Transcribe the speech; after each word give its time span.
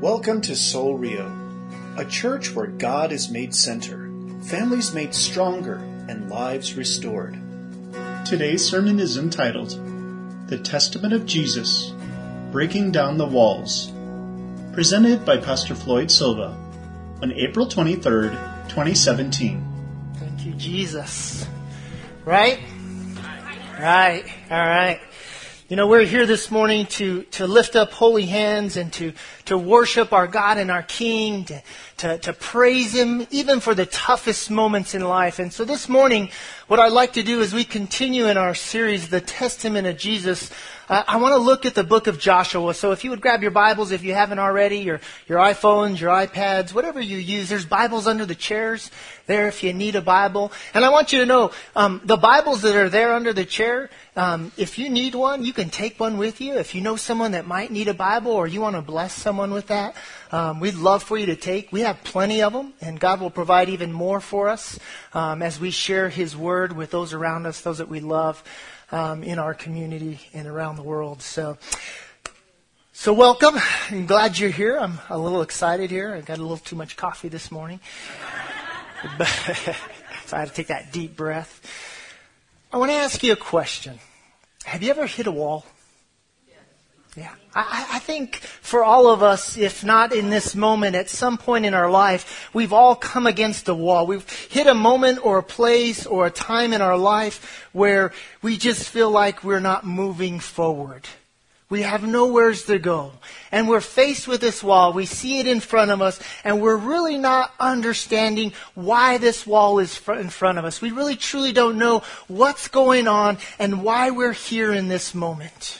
Welcome 0.00 0.42
to 0.42 0.54
Soul 0.54 0.98
Rio, 0.98 1.34
a 1.96 2.04
church 2.04 2.54
where 2.54 2.66
God 2.66 3.12
is 3.12 3.30
made 3.30 3.54
center, 3.54 4.10
families 4.42 4.92
made 4.92 5.14
stronger, 5.14 5.76
and 6.06 6.28
lives 6.28 6.74
restored. 6.74 7.38
Today's 8.26 8.62
sermon 8.62 9.00
is 9.00 9.16
entitled 9.16 9.70
The 10.48 10.58
Testament 10.58 11.14
of 11.14 11.24
Jesus 11.24 11.94
Breaking 12.52 12.92
Down 12.92 13.16
the 13.16 13.26
Walls, 13.26 13.90
presented 14.74 15.24
by 15.24 15.38
Pastor 15.38 15.74
Floyd 15.74 16.10
Silva 16.10 16.54
on 17.22 17.32
April 17.32 17.66
23rd, 17.66 18.32
2017. 18.68 20.12
Thank 20.18 20.44
you, 20.44 20.52
Jesus. 20.52 21.46
Right? 22.26 22.60
Right. 23.80 24.24
All 24.50 24.58
right. 24.58 25.00
You 25.68 25.74
know, 25.74 25.88
we're 25.88 26.04
here 26.04 26.26
this 26.26 26.48
morning 26.48 26.86
to, 26.86 27.24
to 27.24 27.48
lift 27.48 27.74
up 27.74 27.90
holy 27.90 28.26
hands 28.26 28.76
and 28.76 28.92
to, 28.92 29.12
to 29.46 29.58
worship 29.58 30.12
our 30.12 30.26
God 30.26 30.58
and 30.58 30.70
our 30.70 30.82
King, 30.82 31.44
to, 31.44 31.62
to, 31.98 32.18
to 32.18 32.32
praise 32.32 32.94
Him, 32.94 33.26
even 33.30 33.60
for 33.60 33.74
the 33.74 33.86
toughest 33.86 34.50
moments 34.50 34.94
in 34.94 35.02
life. 35.02 35.38
And 35.38 35.52
so 35.52 35.64
this 35.64 35.88
morning, 35.88 36.30
what 36.68 36.80
I'd 36.80 36.92
like 36.92 37.14
to 37.14 37.22
do 37.22 37.40
as 37.40 37.54
we 37.54 37.64
continue 37.64 38.26
in 38.26 38.36
our 38.36 38.54
series, 38.54 39.08
The 39.08 39.20
Testament 39.20 39.86
of 39.86 39.96
Jesus, 39.96 40.50
uh, 40.88 41.02
I 41.08 41.16
want 41.16 41.32
to 41.32 41.38
look 41.38 41.66
at 41.66 41.74
the 41.74 41.82
book 41.82 42.06
of 42.06 42.18
Joshua. 42.18 42.72
So 42.74 42.92
if 42.92 43.02
you 43.02 43.10
would 43.10 43.20
grab 43.20 43.42
your 43.42 43.50
Bibles, 43.50 43.90
if 43.90 44.04
you 44.04 44.14
haven't 44.14 44.38
already, 44.38 44.78
your, 44.78 45.00
your 45.26 45.38
iPhones, 45.38 46.00
your 46.00 46.10
iPads, 46.10 46.72
whatever 46.72 47.00
you 47.00 47.18
use, 47.18 47.48
there's 47.48 47.66
Bibles 47.66 48.06
under 48.06 48.24
the 48.24 48.34
chairs 48.34 48.90
there 49.26 49.48
if 49.48 49.62
you 49.62 49.72
need 49.72 49.96
a 49.96 50.00
Bible. 50.00 50.52
And 50.74 50.84
I 50.84 50.90
want 50.90 51.12
you 51.12 51.18
to 51.20 51.26
know, 51.26 51.50
um, 51.74 52.00
the 52.04 52.16
Bibles 52.16 52.62
that 52.62 52.76
are 52.76 52.88
there 52.88 53.14
under 53.14 53.32
the 53.32 53.44
chair, 53.44 53.90
um, 54.16 54.52
if 54.56 54.78
you 54.78 54.88
need 54.88 55.14
one, 55.14 55.44
you 55.44 55.52
can 55.52 55.70
take 55.70 56.00
one 56.00 56.18
with 56.18 56.40
you. 56.40 56.54
If 56.54 56.74
you 56.74 56.80
know 56.80 56.96
someone 56.96 57.32
that 57.32 57.46
might 57.46 57.70
need 57.70 57.88
a 57.88 57.94
Bible 57.94 58.32
or 58.32 58.46
you 58.46 58.60
want 58.60 58.76
to 58.76 58.82
bless 58.82 59.12
someone 59.12 59.35
with 59.36 59.68
that, 59.68 59.94
um, 60.32 60.60
we'd 60.60 60.74
love 60.74 61.02
for 61.02 61.16
you 61.16 61.26
to 61.26 61.36
take. 61.36 61.72
We 61.72 61.82
have 61.82 62.02
plenty 62.04 62.42
of 62.42 62.52
them, 62.52 62.74
and 62.80 62.98
God 62.98 63.20
will 63.20 63.30
provide 63.30 63.68
even 63.68 63.92
more 63.92 64.20
for 64.20 64.48
us 64.48 64.78
um, 65.14 65.42
as 65.42 65.60
we 65.60 65.70
share 65.70 66.08
His 66.08 66.36
Word 66.36 66.76
with 66.76 66.90
those 66.90 67.12
around 67.12 67.46
us, 67.46 67.60
those 67.60 67.78
that 67.78 67.88
we 67.88 68.00
love 68.00 68.42
um, 68.90 69.22
in 69.22 69.38
our 69.38 69.54
community 69.54 70.20
and 70.32 70.46
around 70.46 70.76
the 70.76 70.82
world. 70.82 71.22
So, 71.22 71.58
so 72.92 73.12
welcome. 73.12 73.56
I'm 73.90 74.06
glad 74.06 74.38
you're 74.38 74.50
here. 74.50 74.78
I'm 74.78 74.98
a 75.10 75.18
little 75.18 75.42
excited 75.42 75.90
here. 75.90 76.14
I 76.14 76.20
got 76.20 76.38
a 76.38 76.42
little 76.42 76.56
too 76.56 76.76
much 76.76 76.96
coffee 76.96 77.28
this 77.28 77.50
morning, 77.50 77.80
so 80.26 80.36
I 80.36 80.40
had 80.40 80.48
to 80.48 80.54
take 80.54 80.68
that 80.68 80.92
deep 80.92 81.16
breath. 81.16 81.60
I 82.72 82.78
want 82.78 82.90
to 82.90 82.96
ask 82.96 83.22
you 83.22 83.32
a 83.32 83.36
question. 83.36 83.98
Have 84.64 84.82
you 84.82 84.90
ever 84.90 85.06
hit 85.06 85.26
a 85.26 85.32
wall? 85.32 85.64
Yeah. 87.16 87.34
I, 87.54 87.86
I, 87.94 87.98
think 88.00 88.36
for 88.36 88.84
all 88.84 89.08
of 89.08 89.22
us, 89.22 89.56
if 89.56 89.82
not 89.82 90.12
in 90.12 90.28
this 90.28 90.54
moment, 90.54 90.94
at 90.94 91.08
some 91.08 91.38
point 91.38 91.64
in 91.64 91.72
our 91.72 91.90
life, 91.90 92.50
we've 92.52 92.74
all 92.74 92.94
come 92.94 93.26
against 93.26 93.70
a 93.70 93.74
wall. 93.74 94.06
We've 94.06 94.28
hit 94.50 94.66
a 94.66 94.74
moment 94.74 95.24
or 95.24 95.38
a 95.38 95.42
place 95.42 96.04
or 96.04 96.26
a 96.26 96.30
time 96.30 96.74
in 96.74 96.82
our 96.82 96.98
life 96.98 97.68
where 97.72 98.12
we 98.42 98.58
just 98.58 98.90
feel 98.90 99.10
like 99.10 99.42
we're 99.42 99.60
not 99.60 99.86
moving 99.86 100.40
forward. 100.40 101.08
We 101.70 101.82
have 101.82 102.06
nowheres 102.06 102.64
to 102.66 102.78
go. 102.78 103.12
And 103.50 103.66
we're 103.66 103.80
faced 103.80 104.28
with 104.28 104.42
this 104.42 104.62
wall. 104.62 104.92
We 104.92 105.06
see 105.06 105.38
it 105.38 105.46
in 105.46 105.60
front 105.60 105.90
of 105.90 106.02
us, 106.02 106.20
and 106.44 106.60
we're 106.60 106.76
really 106.76 107.16
not 107.16 107.50
understanding 107.58 108.52
why 108.74 109.16
this 109.16 109.46
wall 109.46 109.78
is 109.78 110.00
in 110.06 110.28
front 110.28 110.58
of 110.58 110.66
us. 110.66 110.82
We 110.82 110.90
really 110.90 111.16
truly 111.16 111.52
don't 111.52 111.78
know 111.78 112.02
what's 112.28 112.68
going 112.68 113.08
on 113.08 113.38
and 113.58 113.82
why 113.82 114.10
we're 114.10 114.32
here 114.32 114.70
in 114.70 114.88
this 114.88 115.14
moment. 115.14 115.78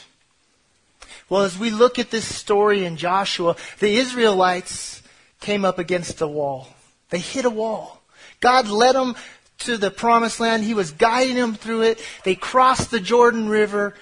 Well, 1.29 1.43
as 1.43 1.59
we 1.59 1.71
look 1.71 1.99
at 1.99 2.11
this 2.11 2.25
story 2.25 2.85
in 2.85 2.97
Joshua, 2.97 3.57
the 3.81 3.97
Israelites 3.97 5.03
came 5.41 5.65
up 5.65 5.79
against 5.79 6.21
a 6.21 6.29
wall. 6.29 6.69
They 7.11 7.19
hit 7.19 7.45
a 7.45 7.51
wall. 7.51 8.01
God 8.41 8.69
led 8.69 8.95
them 8.95 9.17
to 9.59 9.77
the 9.77 9.91
promised 9.91 10.39
land. 10.39 10.63
He 10.63 10.75
was 10.75 10.93
guiding 10.93 11.37
them 11.37 11.55
through 11.55 11.83
it. 11.83 12.01
They 12.25 12.35
crossed 12.35 12.91
the 12.91 13.01
Jordan 13.01 13.49
River. 13.49 13.95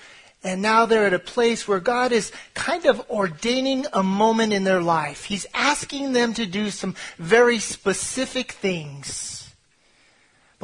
And 0.42 0.60
now 0.60 0.84
they're 0.84 1.06
at 1.06 1.14
a 1.14 1.18
place 1.18 1.66
where 1.66 1.80
God 1.80 2.12
is 2.12 2.30
kind 2.52 2.84
of 2.84 3.08
ordaining 3.10 3.86
a 3.94 4.02
moment 4.02 4.52
in 4.52 4.64
their 4.64 4.82
life. 4.82 5.24
He's 5.24 5.46
asking 5.54 6.12
them 6.12 6.34
to 6.34 6.44
do 6.44 6.68
some 6.68 6.94
very 7.16 7.58
specific 7.58 8.52
things. 8.52 9.43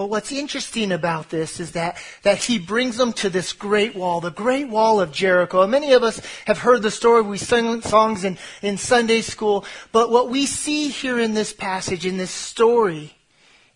But 0.01 0.09
what's 0.09 0.33
interesting 0.33 0.93
about 0.93 1.29
this 1.29 1.61
is 1.61 1.73
that, 1.73 1.99
that 2.23 2.39
he 2.39 2.59
brings 2.59 2.97
them 2.97 3.13
to 3.13 3.29
this 3.29 3.53
great 3.53 3.95
wall, 3.95 4.23
the 4.23 4.31
great 4.31 4.67
wall 4.67 4.99
of 4.99 5.13
Jericho. 5.13 5.61
And 5.61 5.71
many 5.71 5.93
of 5.93 6.03
us 6.03 6.23
have 6.47 6.57
heard 6.57 6.81
the 6.81 6.91
story. 6.91 7.21
We 7.21 7.37
sing 7.37 7.83
songs 7.83 8.25
in, 8.25 8.39
in 8.63 8.79
Sunday 8.79 9.21
school. 9.21 9.67
But 9.93 10.11
what 10.11 10.31
we 10.31 10.47
see 10.47 10.89
here 10.89 11.21
in 11.21 11.35
this 11.35 11.53
passage, 11.53 12.07
in 12.07 12.17
this 12.17 12.31
story, 12.31 13.13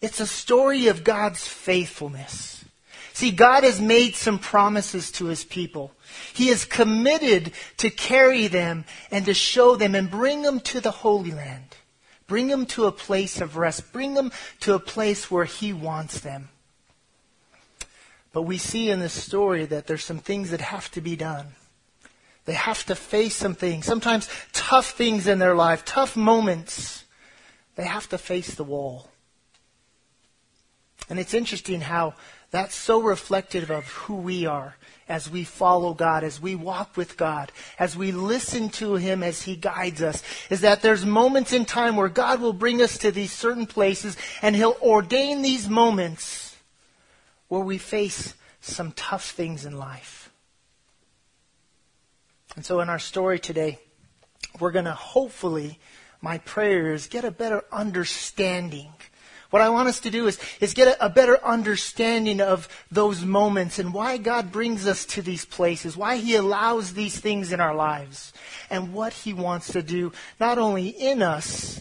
it's 0.00 0.18
a 0.18 0.26
story 0.26 0.86
of 0.86 1.04
God's 1.04 1.46
faithfulness. 1.46 2.64
See, 3.12 3.30
God 3.30 3.62
has 3.62 3.78
made 3.78 4.16
some 4.16 4.38
promises 4.38 5.10
to 5.12 5.26
his 5.26 5.44
people. 5.44 5.92
He 6.32 6.48
is 6.48 6.64
committed 6.64 7.52
to 7.76 7.90
carry 7.90 8.46
them 8.46 8.86
and 9.10 9.26
to 9.26 9.34
show 9.34 9.76
them 9.76 9.94
and 9.94 10.10
bring 10.10 10.40
them 10.40 10.60
to 10.60 10.80
the 10.80 10.90
Holy 10.90 11.32
Land. 11.32 11.76
Bring 12.26 12.48
them 12.48 12.66
to 12.66 12.86
a 12.86 12.92
place 12.92 13.40
of 13.40 13.56
rest. 13.56 13.92
Bring 13.92 14.14
them 14.14 14.32
to 14.60 14.74
a 14.74 14.78
place 14.78 15.30
where 15.30 15.44
He 15.44 15.72
wants 15.72 16.20
them. 16.20 16.48
But 18.32 18.42
we 18.42 18.58
see 18.58 18.90
in 18.90 19.00
this 19.00 19.12
story 19.12 19.64
that 19.66 19.86
there's 19.86 20.04
some 20.04 20.18
things 20.18 20.50
that 20.50 20.60
have 20.60 20.90
to 20.92 21.00
be 21.00 21.16
done. 21.16 21.54
They 22.46 22.54
have 22.54 22.84
to 22.86 22.94
face 22.94 23.36
some 23.36 23.54
things, 23.54 23.86
sometimes 23.86 24.28
tough 24.52 24.90
things 24.90 25.26
in 25.26 25.38
their 25.38 25.54
life, 25.54 25.84
tough 25.84 26.16
moments. 26.16 27.04
They 27.76 27.84
have 27.84 28.08
to 28.10 28.18
face 28.18 28.54
the 28.54 28.64
wall. 28.64 29.08
And 31.08 31.18
it's 31.18 31.34
interesting 31.34 31.82
how 31.82 32.14
that's 32.50 32.74
so 32.74 33.00
reflective 33.00 33.70
of 33.70 33.86
who 33.86 34.16
we 34.16 34.46
are 34.46 34.76
as 35.08 35.30
we 35.30 35.44
follow 35.44 35.94
God, 35.94 36.24
as 36.24 36.40
we 36.40 36.54
walk 36.54 36.96
with 36.96 37.16
God, 37.16 37.52
as 37.78 37.96
we 37.96 38.12
listen 38.12 38.70
to 38.70 38.94
Him 38.94 39.22
as 39.22 39.42
He 39.42 39.56
guides 39.56 40.02
us, 40.02 40.22
is 40.50 40.62
that 40.62 40.82
there's 40.82 41.04
moments 41.04 41.52
in 41.52 41.64
time 41.64 41.96
where 41.96 42.08
God 42.08 42.40
will 42.40 42.52
bring 42.52 42.80
us 42.80 42.98
to 42.98 43.12
these 43.12 43.32
certain 43.32 43.66
places 43.66 44.16
and 44.40 44.56
He'll 44.56 44.76
ordain 44.80 45.42
these 45.42 45.68
moments 45.68 46.56
where 47.48 47.60
we 47.60 47.78
face 47.78 48.34
some 48.60 48.92
tough 48.92 49.30
things 49.30 49.66
in 49.66 49.78
life. 49.78 50.32
And 52.56 52.64
so 52.64 52.80
in 52.80 52.88
our 52.88 52.98
story 52.98 53.38
today, 53.38 53.78
we're 54.58 54.70
going 54.70 54.84
to 54.84 54.92
hopefully, 54.92 55.78
my 56.20 56.38
prayer 56.38 56.92
is 56.92 57.08
get 57.08 57.24
a 57.24 57.30
better 57.30 57.64
understanding 57.72 58.92
what 59.54 59.62
I 59.62 59.68
want 59.68 59.86
us 59.86 60.00
to 60.00 60.10
do 60.10 60.26
is, 60.26 60.36
is 60.60 60.74
get 60.74 60.88
a, 60.88 61.06
a 61.06 61.08
better 61.08 61.38
understanding 61.44 62.40
of 62.40 62.68
those 62.90 63.24
moments 63.24 63.78
and 63.78 63.94
why 63.94 64.16
God 64.16 64.50
brings 64.50 64.84
us 64.84 65.06
to 65.06 65.22
these 65.22 65.44
places, 65.44 65.96
why 65.96 66.16
He 66.16 66.34
allows 66.34 66.92
these 66.92 67.20
things 67.20 67.52
in 67.52 67.60
our 67.60 67.72
lives, 67.72 68.32
and 68.68 68.92
what 68.92 69.12
He 69.12 69.32
wants 69.32 69.68
to 69.74 69.80
do, 69.80 70.10
not 70.40 70.58
only 70.58 70.88
in 70.88 71.22
us, 71.22 71.80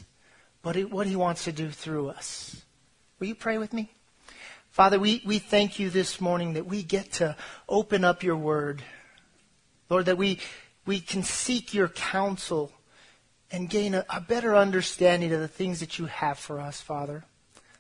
but 0.62 0.78
what 0.92 1.08
He 1.08 1.16
wants 1.16 1.46
to 1.46 1.52
do 1.52 1.72
through 1.72 2.10
us. 2.10 2.64
Will 3.20 3.26
you 3.26 3.34
pray 3.34 3.58
with 3.58 3.74
me? 3.74 3.90
Father, 4.70 5.00
we, 5.00 5.24
we 5.26 5.40
thank 5.40 5.80
you 5.80 5.90
this 5.90 6.22
morning 6.22 6.54
that 6.54 6.68
we 6.68 6.84
get 6.84 7.14
to 7.14 7.36
open 7.68 8.06
up 8.06 8.22
your 8.22 8.38
word. 8.38 8.84
Lord, 9.90 10.06
that 10.06 10.20
we, 10.20 10.38
we 10.86 11.00
can 11.00 11.24
seek 11.24 11.74
your 11.74 11.88
counsel 11.88 12.72
and 13.50 13.68
gain 13.68 13.96
a, 13.96 14.06
a 14.12 14.22
better 14.22 14.56
understanding 14.56 15.34
of 15.34 15.40
the 15.40 15.48
things 15.48 15.80
that 15.80 15.98
you 15.98 16.06
have 16.06 16.38
for 16.38 16.60
us, 16.60 16.80
Father. 16.80 17.24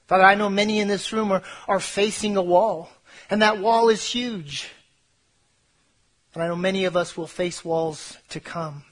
Father, 0.08 0.24
I 0.24 0.36
know 0.36 0.50
many 0.50 0.80
in 0.80 0.88
this 0.88 1.14
room 1.14 1.32
are, 1.32 1.44
are 1.68 1.80
facing 1.80 2.36
a 2.36 2.42
wall, 2.42 2.90
and 3.30 3.42
that 3.42 3.60
wall 3.60 3.90
is 3.90 4.04
huge. 4.04 4.70
And 6.34 6.44
I 6.44 6.48
know 6.48 6.56
many 6.56 6.86
of 6.86 6.98
us 6.98 7.16
will 7.16 7.28
face 7.28 7.64
walls 7.64 8.18
to 8.30 8.40
come. 8.40 8.84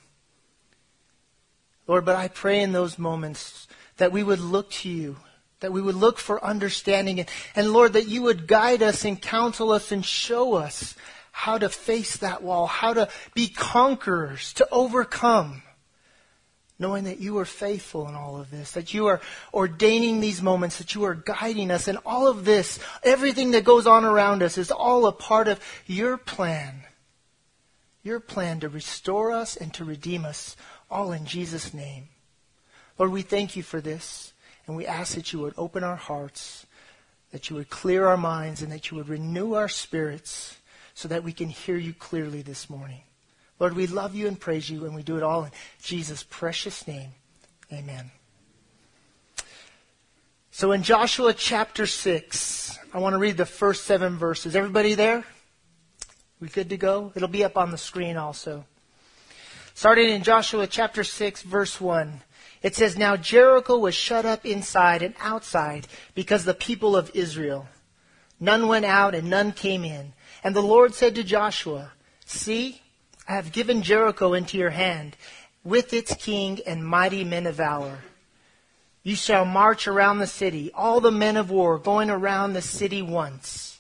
Lord, 1.88 2.06
but 2.06 2.16
I 2.16 2.28
pray 2.28 2.62
in 2.62 2.72
those 2.72 3.00
moments 3.00 3.68
that 3.98 4.12
we 4.12 4.24
would 4.24 4.40
look 4.40 4.72
to 4.72 4.90
you, 4.90 5.18
that 5.60 5.74
we 5.74 5.82
would 5.82 5.96
look 5.96 6.18
for 6.18 6.44
understanding, 6.44 7.20
and, 7.20 7.30
and 7.56 7.74
Lord, 7.74 7.94
that 7.94 8.08
you 8.08 8.22
would 8.22 8.48
guide 8.48 8.82
us 8.82 9.04
and 9.04 9.22
counsel 9.22 9.72
us 9.72 9.92
and 9.92 10.06
show 10.06 10.54
us 10.54 10.96
how 11.32 11.58
to 11.58 11.70
face 11.70 12.18
that 12.18 12.44
wall, 12.44 12.68
how 12.68 12.94
to 12.94 13.10
be 13.34 13.48
conquerors, 13.48 14.54
to 14.54 14.68
overcome 14.72 15.64
knowing 16.82 17.04
that 17.04 17.20
you 17.20 17.38
are 17.38 17.46
faithful 17.46 18.10
in 18.10 18.16
all 18.16 18.42
of 18.42 18.50
this, 18.50 18.72
that 18.72 18.92
you 18.92 19.06
are 19.06 19.22
ordaining 19.54 20.20
these 20.20 20.42
moments, 20.42 20.80
that 20.80 20.96
you 20.96 21.04
are 21.04 21.14
guiding 21.14 21.70
us, 21.70 21.88
and 21.88 22.00
all 22.06 22.28
of 22.28 22.44
this, 22.44 22.80
everything 23.04 23.52
that 23.52 23.64
goes 23.64 23.86
on 23.86 24.04
around 24.04 24.42
us, 24.42 24.58
is 24.58 24.72
all 24.72 25.06
a 25.06 25.12
part 25.12 25.48
of 25.48 25.60
your 25.86 26.18
plan. 26.18 26.82
Your 28.02 28.20
plan 28.20 28.60
to 28.62 28.68
restore 28.68 29.32
us 29.32 29.56
and 29.56 29.72
to 29.76 29.86
redeem 29.86 30.26
us, 30.26 30.58
all 30.90 31.12
in 31.12 31.26
Jesus' 31.26 31.72
name. 31.72 32.10
Lord, 32.98 33.12
we 33.12 33.22
thank 33.22 33.56
you 33.56 33.62
for 33.62 33.80
this, 33.80 34.34
and 34.66 34.76
we 34.76 34.88
ask 34.88 35.14
that 35.14 35.32
you 35.32 35.40
would 35.40 35.54
open 35.58 35.84
our 35.84 35.96
hearts, 35.96 36.66
that 37.32 37.52
you 37.52 37.58
would 37.58 37.70
clear 37.70 38.08
our 38.08 38.18
minds, 38.18 38.64
and 38.64 38.72
that 38.72 38.90
you 38.90 38.98
would 38.98 39.08
renew 39.08 39.54
our 39.54 39.70
spirits 39.70 40.58
so 40.96 41.08
that 41.08 41.24
we 41.24 41.32
can 41.32 41.50
hear 41.50 41.78
you 41.78 41.94
clearly 41.94 42.42
this 42.42 42.72
morning. 42.72 43.04
Lord, 43.62 43.76
we 43.76 43.86
love 43.86 44.16
you 44.16 44.28
and 44.28 44.40
praise 44.40 44.72
you, 44.72 44.86
and 44.86 44.96
we 44.96 45.04
do 45.04 45.18
it 45.18 45.24
all 45.24 45.44
in 45.44 45.52
Jesus' 45.84 46.24
precious 46.28 46.88
name. 46.88 47.12
Amen. 47.72 48.10
So 50.50 50.72
in 50.72 50.82
Joshua 50.82 51.32
chapter 51.36 51.86
6, 51.86 52.80
I 52.92 52.98
want 52.98 53.14
to 53.14 53.20
read 53.20 53.38
the 53.38 53.46
first 53.46 53.84
seven 53.84 54.18
verses. 54.18 54.56
Everybody 54.56 54.96
there? 54.96 55.24
We 56.40 56.48
good 56.48 56.70
to 56.70 56.78
go? 56.78 57.12
It'll 57.14 57.28
be 57.28 57.44
up 57.44 57.56
on 57.56 57.70
the 57.70 57.78
screen 57.78 58.18
also. 58.18 58.66
Starting 59.76 60.10
in 60.10 60.24
Joshua 60.24 60.66
chapter 60.66 61.04
6, 61.04 61.44
verse 61.44 61.80
1. 61.80 62.22
It 62.64 62.76
says, 62.76 62.98
Now 62.98 63.16
Jericho 63.16 63.78
was 63.78 63.94
shut 63.94 64.26
up 64.26 64.44
inside 64.44 65.04
and 65.04 65.14
outside 65.20 65.88
because 66.16 66.46
the 66.46 66.56
people 66.56 66.96
of 66.96 67.12
Israel. 67.14 67.68
None 68.40 68.68
went 68.68 68.86
out 68.86 69.14
and 69.14 69.30
none 69.30 69.52
came 69.52 69.86
in. 69.86 70.14
And 70.44 70.56
the 70.56 70.62
Lord 70.62 70.96
said 70.96 71.14
to 71.14 71.24
Joshua, 71.24 71.92
See, 72.26 72.82
I 73.32 73.36
have 73.36 73.54
given 73.54 73.82
Jericho 73.82 74.34
into 74.34 74.58
your 74.58 74.72
hand 74.72 75.16
with 75.64 75.94
its 75.94 76.14
king 76.16 76.60
and 76.68 76.86
mighty 76.86 77.24
men 77.24 77.48
of 77.48 77.56
valor. 77.56 78.00
You 79.04 79.16
shall 79.16 79.46
march 79.46 79.88
around 79.88 80.18
the 80.18 80.28
city, 80.28 80.70
all 80.74 81.00
the 81.00 81.12
men 81.12 81.38
of 81.38 81.50
war 81.50 81.78
going 81.78 82.10
around 82.10 82.52
the 82.52 82.62
city 82.62 83.02
once. 83.02 83.80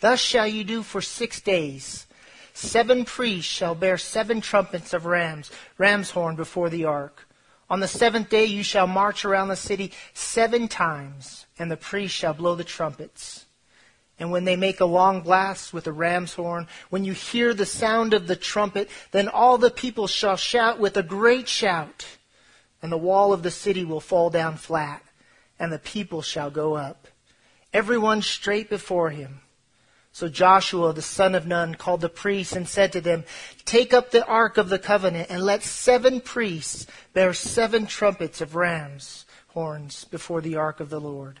Thus 0.00 0.18
shall 0.18 0.46
you 0.46 0.64
do 0.64 0.82
for 0.82 1.02
six 1.02 1.42
days. 1.42 2.06
Seven 2.54 3.04
priests 3.04 3.52
shall 3.52 3.74
bear 3.74 3.98
seven 3.98 4.40
trumpets 4.40 4.94
of 4.94 5.04
rams, 5.04 5.50
ram's 5.76 6.12
horn 6.12 6.34
before 6.34 6.70
the 6.70 6.86
ark. 6.86 7.28
On 7.68 7.80
the 7.80 7.88
seventh 7.88 8.30
day 8.30 8.46
you 8.46 8.62
shall 8.62 8.86
march 8.86 9.26
around 9.26 9.48
the 9.48 9.56
city 9.56 9.92
seven 10.14 10.68
times, 10.68 11.44
and 11.58 11.70
the 11.70 11.76
priests 11.76 12.16
shall 12.16 12.32
blow 12.32 12.54
the 12.54 12.64
trumpets. 12.64 13.45
And 14.18 14.30
when 14.30 14.44
they 14.44 14.56
make 14.56 14.80
a 14.80 14.86
long 14.86 15.20
blast 15.20 15.74
with 15.74 15.86
a 15.86 15.92
ram's 15.92 16.34
horn, 16.34 16.68
when 16.88 17.04
you 17.04 17.12
hear 17.12 17.52
the 17.52 17.66
sound 17.66 18.14
of 18.14 18.26
the 18.26 18.36
trumpet, 18.36 18.88
then 19.10 19.28
all 19.28 19.58
the 19.58 19.70
people 19.70 20.06
shall 20.06 20.36
shout 20.36 20.78
with 20.78 20.96
a 20.96 21.02
great 21.02 21.48
shout, 21.48 22.06
and 22.80 22.90
the 22.90 22.96
wall 22.96 23.32
of 23.32 23.42
the 23.42 23.50
city 23.50 23.84
will 23.84 24.00
fall 24.00 24.30
down 24.30 24.56
flat, 24.56 25.02
and 25.58 25.70
the 25.70 25.78
people 25.78 26.22
shall 26.22 26.50
go 26.50 26.76
up, 26.76 27.08
everyone 27.74 28.22
straight 28.22 28.70
before 28.70 29.10
him. 29.10 29.40
So 30.12 30.30
Joshua 30.30 30.94
the 30.94 31.02
son 31.02 31.34
of 31.34 31.46
Nun 31.46 31.74
called 31.74 32.00
the 32.00 32.08
priests 32.08 32.56
and 32.56 32.66
said 32.66 32.90
to 32.94 33.02
them, 33.02 33.24
Take 33.66 33.92
up 33.92 34.10
the 34.12 34.24
ark 34.24 34.56
of 34.56 34.70
the 34.70 34.78
covenant, 34.78 35.28
and 35.28 35.42
let 35.42 35.62
seven 35.62 36.22
priests 36.22 36.86
bear 37.12 37.34
seven 37.34 37.84
trumpets 37.84 38.40
of 38.40 38.56
rams' 38.56 39.26
horns 39.48 40.04
before 40.04 40.40
the 40.40 40.56
ark 40.56 40.80
of 40.80 40.88
the 40.88 41.00
Lord. 41.00 41.40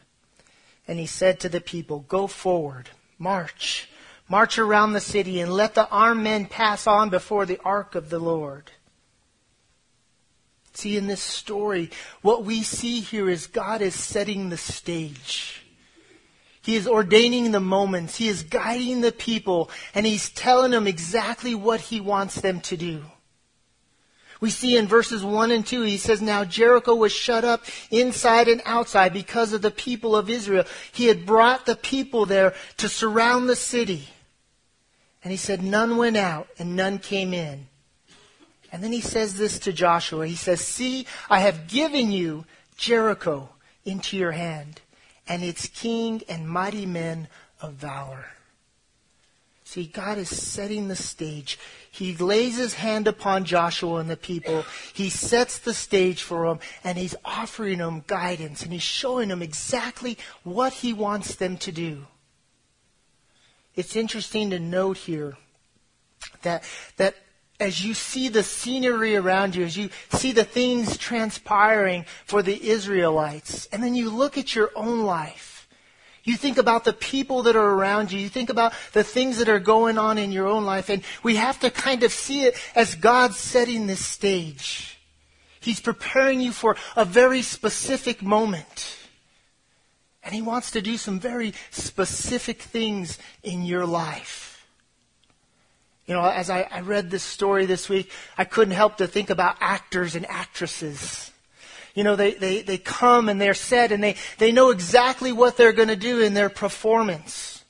And 0.88 0.98
he 0.98 1.06
said 1.06 1.40
to 1.40 1.48
the 1.48 1.60
people, 1.60 2.00
Go 2.00 2.26
forward, 2.26 2.90
march, 3.18 3.88
march 4.28 4.58
around 4.58 4.92
the 4.92 5.00
city, 5.00 5.40
and 5.40 5.52
let 5.52 5.74
the 5.74 5.88
armed 5.88 6.22
men 6.22 6.46
pass 6.46 6.86
on 6.86 7.10
before 7.10 7.46
the 7.46 7.60
ark 7.64 7.94
of 7.94 8.10
the 8.10 8.18
Lord. 8.18 8.70
See, 10.74 10.96
in 10.96 11.06
this 11.06 11.22
story, 11.22 11.90
what 12.20 12.44
we 12.44 12.62
see 12.62 13.00
here 13.00 13.30
is 13.30 13.46
God 13.46 13.80
is 13.80 13.94
setting 13.94 14.50
the 14.50 14.58
stage. 14.58 15.62
He 16.60 16.76
is 16.76 16.86
ordaining 16.86 17.52
the 17.52 17.60
moments. 17.60 18.16
He 18.16 18.28
is 18.28 18.42
guiding 18.42 19.00
the 19.00 19.12
people, 19.12 19.70
and 19.94 20.04
He's 20.04 20.28
telling 20.30 20.72
them 20.72 20.86
exactly 20.86 21.54
what 21.54 21.80
He 21.80 22.00
wants 22.00 22.40
them 22.40 22.60
to 22.62 22.76
do. 22.76 23.04
We 24.40 24.50
see 24.50 24.76
in 24.76 24.86
verses 24.86 25.24
1 25.24 25.50
and 25.50 25.66
2, 25.66 25.82
he 25.82 25.96
says, 25.96 26.20
Now 26.20 26.44
Jericho 26.44 26.94
was 26.94 27.12
shut 27.12 27.44
up 27.44 27.64
inside 27.90 28.48
and 28.48 28.60
outside 28.64 29.12
because 29.12 29.52
of 29.52 29.62
the 29.62 29.70
people 29.70 30.14
of 30.14 30.28
Israel. 30.28 30.64
He 30.92 31.06
had 31.06 31.24
brought 31.24 31.66
the 31.66 31.76
people 31.76 32.26
there 32.26 32.54
to 32.76 32.88
surround 32.88 33.48
the 33.48 33.56
city. 33.56 34.08
And 35.24 35.30
he 35.30 35.36
said, 35.38 35.62
None 35.62 35.96
went 35.96 36.16
out 36.16 36.48
and 36.58 36.76
none 36.76 36.98
came 36.98 37.32
in. 37.32 37.66
And 38.72 38.82
then 38.84 38.92
he 38.92 39.00
says 39.00 39.38
this 39.38 39.58
to 39.60 39.72
Joshua. 39.72 40.26
He 40.26 40.34
says, 40.34 40.60
See, 40.60 41.06
I 41.30 41.40
have 41.40 41.66
given 41.66 42.12
you 42.12 42.44
Jericho 42.76 43.48
into 43.84 44.16
your 44.16 44.32
hand, 44.32 44.80
and 45.26 45.42
its 45.42 45.66
king 45.68 46.22
and 46.28 46.48
mighty 46.48 46.84
men 46.84 47.28
of 47.62 47.74
valor. 47.74 48.26
See, 49.64 49.86
God 49.86 50.18
is 50.18 50.28
setting 50.28 50.88
the 50.88 50.96
stage. 50.96 51.58
He 51.96 52.14
lays 52.14 52.58
his 52.58 52.74
hand 52.74 53.08
upon 53.08 53.46
Joshua 53.46 53.96
and 53.96 54.10
the 54.10 54.18
people. 54.18 54.66
He 54.92 55.08
sets 55.08 55.58
the 55.58 55.72
stage 55.72 56.22
for 56.22 56.46
them, 56.46 56.58
and 56.84 56.98
he's 56.98 57.14
offering 57.24 57.78
them 57.78 58.04
guidance, 58.06 58.62
and 58.62 58.70
he's 58.70 58.82
showing 58.82 59.30
them 59.30 59.40
exactly 59.40 60.18
what 60.42 60.74
he 60.74 60.92
wants 60.92 61.36
them 61.36 61.56
to 61.56 61.72
do. 61.72 62.06
It's 63.74 63.96
interesting 63.96 64.50
to 64.50 64.58
note 64.58 64.98
here 64.98 65.38
that, 66.42 66.64
that 66.98 67.14
as 67.58 67.82
you 67.82 67.94
see 67.94 68.28
the 68.28 68.42
scenery 68.42 69.16
around 69.16 69.54
you, 69.54 69.64
as 69.64 69.78
you 69.78 69.88
see 70.12 70.32
the 70.32 70.44
things 70.44 70.98
transpiring 70.98 72.04
for 72.26 72.42
the 72.42 72.68
Israelites, 72.68 73.68
and 73.72 73.82
then 73.82 73.94
you 73.94 74.10
look 74.10 74.36
at 74.36 74.54
your 74.54 74.70
own 74.76 75.04
life, 75.04 75.55
you 76.26 76.36
think 76.36 76.58
about 76.58 76.82
the 76.84 76.92
people 76.92 77.44
that 77.44 77.54
are 77.54 77.70
around 77.70 78.10
you. 78.10 78.18
You 78.18 78.28
think 78.28 78.50
about 78.50 78.74
the 78.92 79.04
things 79.04 79.38
that 79.38 79.48
are 79.48 79.60
going 79.60 79.96
on 79.96 80.18
in 80.18 80.32
your 80.32 80.48
own 80.48 80.64
life. 80.64 80.90
And 80.90 81.02
we 81.22 81.36
have 81.36 81.60
to 81.60 81.70
kind 81.70 82.02
of 82.02 82.12
see 82.12 82.42
it 82.42 82.56
as 82.74 82.96
God 82.96 83.32
setting 83.32 83.86
this 83.86 84.04
stage. 84.04 84.98
He's 85.60 85.80
preparing 85.80 86.40
you 86.40 86.50
for 86.50 86.76
a 86.96 87.04
very 87.04 87.42
specific 87.42 88.22
moment. 88.22 88.96
And 90.24 90.34
He 90.34 90.42
wants 90.42 90.72
to 90.72 90.82
do 90.82 90.96
some 90.96 91.20
very 91.20 91.54
specific 91.70 92.60
things 92.60 93.18
in 93.44 93.62
your 93.62 93.86
life. 93.86 94.66
You 96.06 96.14
know, 96.14 96.24
as 96.24 96.50
I, 96.50 96.62
I 96.62 96.80
read 96.80 97.08
this 97.08 97.22
story 97.22 97.66
this 97.66 97.88
week, 97.88 98.10
I 98.36 98.44
couldn't 98.44 98.74
help 98.74 98.96
to 98.96 99.06
think 99.06 99.30
about 99.30 99.56
actors 99.60 100.16
and 100.16 100.26
actresses 100.28 101.30
you 101.96 102.04
know, 102.04 102.14
they, 102.14 102.34
they, 102.34 102.60
they 102.60 102.76
come 102.76 103.30
and 103.30 103.40
they're 103.40 103.54
set 103.54 103.90
and 103.90 104.04
they, 104.04 104.16
they 104.36 104.52
know 104.52 104.68
exactly 104.68 105.32
what 105.32 105.56
they're 105.56 105.72
going 105.72 105.88
to 105.88 105.96
do 105.96 106.20
in 106.20 106.34
their 106.34 106.50
performance. 106.50 107.64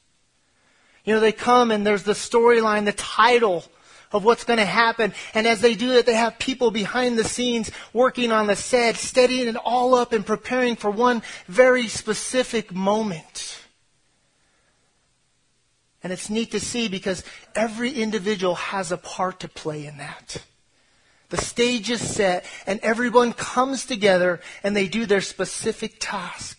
You 1.05 1.15
know, 1.15 1.21
they 1.21 1.31
come 1.31 1.71
and 1.71 1.87
there's 1.87 2.03
the 2.03 2.13
storyline, 2.13 2.87
the 2.87 2.93
title 2.93 3.65
of 4.11 4.25
what's 4.25 4.43
going 4.43 4.59
to 4.59 4.65
happen. 4.65 5.15
And 5.33 5.47
as 5.47 5.61
they 5.61 5.77
do 5.77 5.93
it, 5.93 6.07
they 6.07 6.15
have 6.15 6.41
people 6.41 6.73
behind 6.73 7.17
the 7.17 7.23
scenes 7.23 7.71
working 7.93 8.33
on 8.33 8.49
the 8.49 8.57
set, 8.57 8.97
steadying 8.97 9.47
it 9.47 9.57
all 9.65 9.95
up 9.95 10.13
and 10.13 10.27
preparing 10.27 10.75
for 10.75 10.91
one 10.91 11.23
very 11.47 11.87
specific 11.87 12.75
moment. 12.75 13.61
And 16.03 16.13
it's 16.13 16.29
neat 16.29 16.51
to 16.51 16.59
see 16.59 16.89
because 16.89 17.23
every 17.55 17.93
individual 17.93 18.57
has 18.57 18.91
a 18.91 18.97
part 18.97 19.39
to 19.41 19.49
play 19.49 19.87
in 19.87 19.99
that. 19.99 20.43
The 21.29 21.37
stage 21.37 21.91
is 21.91 22.01
set, 22.01 22.45
and 22.67 22.79
everyone 22.81 23.33
comes 23.33 23.85
together 23.85 24.41
and 24.63 24.77
they 24.77 24.87
do 24.87 25.07
their 25.07 25.21
specific 25.21 25.97
task. 25.99 26.59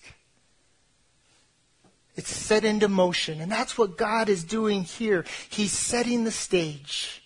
It's 2.18 2.36
set 2.36 2.66
into 2.66 2.90
motion. 2.90 3.40
And 3.40 3.52
that's 3.52 3.78
what 3.78 3.98
God 3.98 4.28
is 4.28 4.44
doing 4.44 4.84
here. 4.84 5.24
He's 5.50 5.72
setting 5.72 6.24
the 6.24 6.32
stage. 6.32 7.24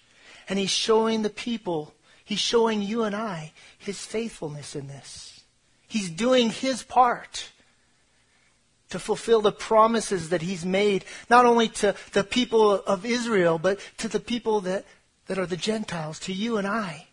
And 0.47 0.59
He's 0.59 0.69
showing 0.69 1.21
the 1.21 1.29
people, 1.29 1.93
He's 2.23 2.39
showing 2.39 2.81
you 2.81 3.03
and 3.03 3.15
I 3.15 3.53
His 3.77 4.05
faithfulness 4.05 4.75
in 4.75 4.87
this. 4.87 5.43
He's 5.87 6.09
doing 6.09 6.49
His 6.49 6.83
part 6.83 7.49
to 8.89 8.99
fulfill 8.99 9.41
the 9.41 9.53
promises 9.53 10.29
that 10.29 10.41
He's 10.41 10.65
made, 10.65 11.05
not 11.29 11.45
only 11.45 11.69
to 11.69 11.95
the 12.11 12.25
people 12.25 12.73
of 12.73 13.05
Israel, 13.05 13.57
but 13.57 13.79
to 13.97 14.09
the 14.09 14.19
people 14.19 14.59
that, 14.61 14.85
that 15.27 15.39
are 15.39 15.45
the 15.45 15.55
Gentiles, 15.55 16.19
to 16.19 16.33
you 16.33 16.57
and 16.57 16.67
I 16.67 17.07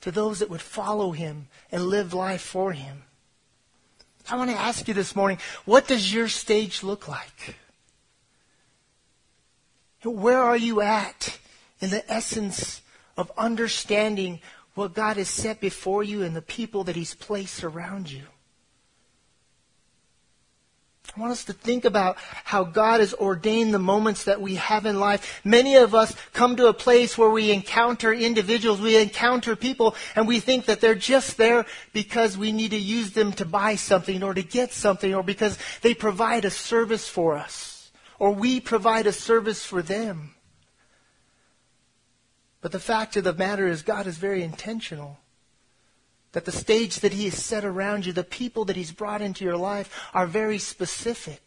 to 0.00 0.10
those 0.10 0.38
that 0.38 0.50
would 0.50 0.60
follow 0.60 1.12
him 1.12 1.48
and 1.72 1.84
live 1.84 2.14
life 2.14 2.42
for 2.42 2.72
him. 2.72 3.04
I 4.30 4.36
want 4.36 4.50
to 4.50 4.56
ask 4.56 4.86
you 4.86 4.94
this 4.94 5.16
morning 5.16 5.38
what 5.64 5.88
does 5.88 6.12
your 6.12 6.28
stage 6.28 6.82
look 6.82 7.08
like? 7.08 7.56
Where 10.04 10.42
are 10.42 10.56
you 10.56 10.80
at 10.80 11.38
in 11.80 11.90
the 11.90 12.10
essence 12.10 12.82
of 13.16 13.32
understanding 13.36 14.40
what 14.74 14.94
God 14.94 15.16
has 15.16 15.28
set 15.28 15.60
before 15.60 16.04
you 16.04 16.22
and 16.22 16.36
the 16.36 16.42
people 16.42 16.84
that 16.84 16.96
He's 16.96 17.14
placed 17.14 17.64
around 17.64 18.10
you? 18.10 18.22
I 21.18 21.20
want 21.20 21.32
us 21.32 21.46
to 21.46 21.52
think 21.52 21.84
about 21.84 22.16
how 22.44 22.62
God 22.62 23.00
has 23.00 23.12
ordained 23.12 23.74
the 23.74 23.80
moments 23.80 24.22
that 24.22 24.40
we 24.40 24.54
have 24.54 24.86
in 24.86 25.00
life. 25.00 25.40
Many 25.44 25.74
of 25.74 25.92
us 25.92 26.14
come 26.32 26.54
to 26.54 26.68
a 26.68 26.72
place 26.72 27.18
where 27.18 27.28
we 27.28 27.50
encounter 27.50 28.12
individuals, 28.12 28.80
we 28.80 28.96
encounter 28.96 29.56
people, 29.56 29.96
and 30.14 30.28
we 30.28 30.38
think 30.38 30.66
that 30.66 30.80
they're 30.80 30.94
just 30.94 31.36
there 31.36 31.66
because 31.92 32.38
we 32.38 32.52
need 32.52 32.70
to 32.70 32.78
use 32.78 33.14
them 33.14 33.32
to 33.32 33.44
buy 33.44 33.74
something 33.74 34.22
or 34.22 34.32
to 34.32 34.44
get 34.44 34.72
something 34.72 35.12
or 35.12 35.24
because 35.24 35.58
they 35.82 35.92
provide 35.92 36.44
a 36.44 36.50
service 36.50 37.08
for 37.08 37.36
us 37.36 37.90
or 38.20 38.30
we 38.30 38.60
provide 38.60 39.08
a 39.08 39.12
service 39.12 39.64
for 39.64 39.82
them. 39.82 40.36
But 42.60 42.70
the 42.70 42.78
fact 42.78 43.16
of 43.16 43.24
the 43.24 43.34
matter 43.34 43.66
is, 43.66 43.82
God 43.82 44.06
is 44.06 44.18
very 44.18 44.44
intentional. 44.44 45.18
That 46.32 46.44
the 46.44 46.52
stage 46.52 47.00
that 47.00 47.14
He 47.14 47.24
has 47.24 47.42
set 47.42 47.64
around 47.64 48.06
you, 48.06 48.12
the 48.12 48.24
people 48.24 48.64
that 48.66 48.76
He's 48.76 48.92
brought 48.92 49.22
into 49.22 49.44
your 49.44 49.56
life, 49.56 50.08
are 50.12 50.26
very 50.26 50.58
specific. 50.58 51.42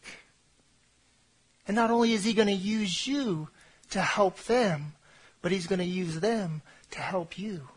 And 1.66 1.74
not 1.74 1.90
only 1.90 2.12
is 2.12 2.24
He 2.24 2.32
going 2.32 2.48
to 2.48 2.54
use 2.54 3.06
you 3.06 3.48
to 3.90 4.00
help 4.00 4.38
them, 4.44 4.94
but 5.40 5.52
He's 5.52 5.66
going 5.66 5.78
to 5.78 5.84
use 5.84 6.20
them 6.20 6.62
to 6.90 6.98
help 6.98 7.38
you. 7.38 7.68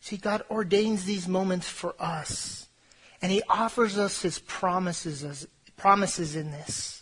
See, 0.00 0.16
God 0.16 0.42
ordains 0.50 1.04
these 1.04 1.28
moments 1.28 1.68
for 1.68 1.94
us, 1.98 2.68
and 3.20 3.30
He 3.32 3.42
offers 3.48 3.98
us 3.98 4.22
His 4.22 4.38
promises 4.38 5.46
promises 5.76 6.34
in 6.34 6.50
this. 6.50 6.97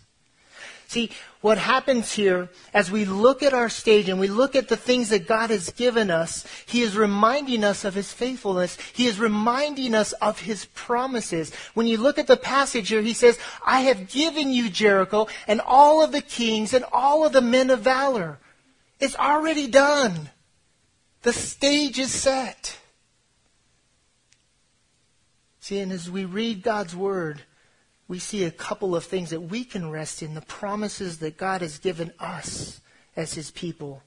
See, 0.88 1.10
what 1.40 1.58
happens 1.58 2.12
here, 2.12 2.48
as 2.72 2.92
we 2.92 3.04
look 3.04 3.42
at 3.42 3.52
our 3.52 3.68
stage 3.68 4.08
and 4.08 4.20
we 4.20 4.28
look 4.28 4.54
at 4.54 4.68
the 4.68 4.76
things 4.76 5.08
that 5.08 5.26
God 5.26 5.50
has 5.50 5.70
given 5.70 6.12
us, 6.12 6.46
He 6.66 6.82
is 6.82 6.96
reminding 6.96 7.64
us 7.64 7.84
of 7.84 7.94
His 7.94 8.12
faithfulness. 8.12 8.78
He 8.92 9.06
is 9.06 9.18
reminding 9.18 9.94
us 9.94 10.12
of 10.14 10.40
His 10.40 10.66
promises. 10.66 11.52
When 11.74 11.88
you 11.88 11.96
look 11.96 12.18
at 12.18 12.28
the 12.28 12.36
passage 12.36 12.90
here, 12.90 13.02
He 13.02 13.14
says, 13.14 13.38
I 13.64 13.80
have 13.80 14.08
given 14.08 14.52
you 14.52 14.70
Jericho 14.70 15.26
and 15.48 15.60
all 15.60 16.04
of 16.04 16.12
the 16.12 16.22
kings 16.22 16.72
and 16.72 16.84
all 16.92 17.26
of 17.26 17.32
the 17.32 17.42
men 17.42 17.70
of 17.70 17.80
valor. 17.80 18.38
It's 19.00 19.16
already 19.16 19.66
done. 19.66 20.30
The 21.22 21.32
stage 21.32 21.98
is 21.98 22.12
set. 22.12 22.78
See, 25.58 25.80
and 25.80 25.90
as 25.90 26.08
we 26.08 26.24
read 26.24 26.62
God's 26.62 26.94
Word, 26.94 27.42
we 28.08 28.18
see 28.18 28.44
a 28.44 28.50
couple 28.50 28.94
of 28.94 29.04
things 29.04 29.30
that 29.30 29.40
we 29.40 29.64
can 29.64 29.90
rest 29.90 30.22
in 30.22 30.34
the 30.34 30.40
promises 30.42 31.18
that 31.18 31.36
God 31.36 31.60
has 31.60 31.78
given 31.78 32.12
us 32.20 32.80
as 33.16 33.34
his 33.34 33.50
people. 33.50 34.02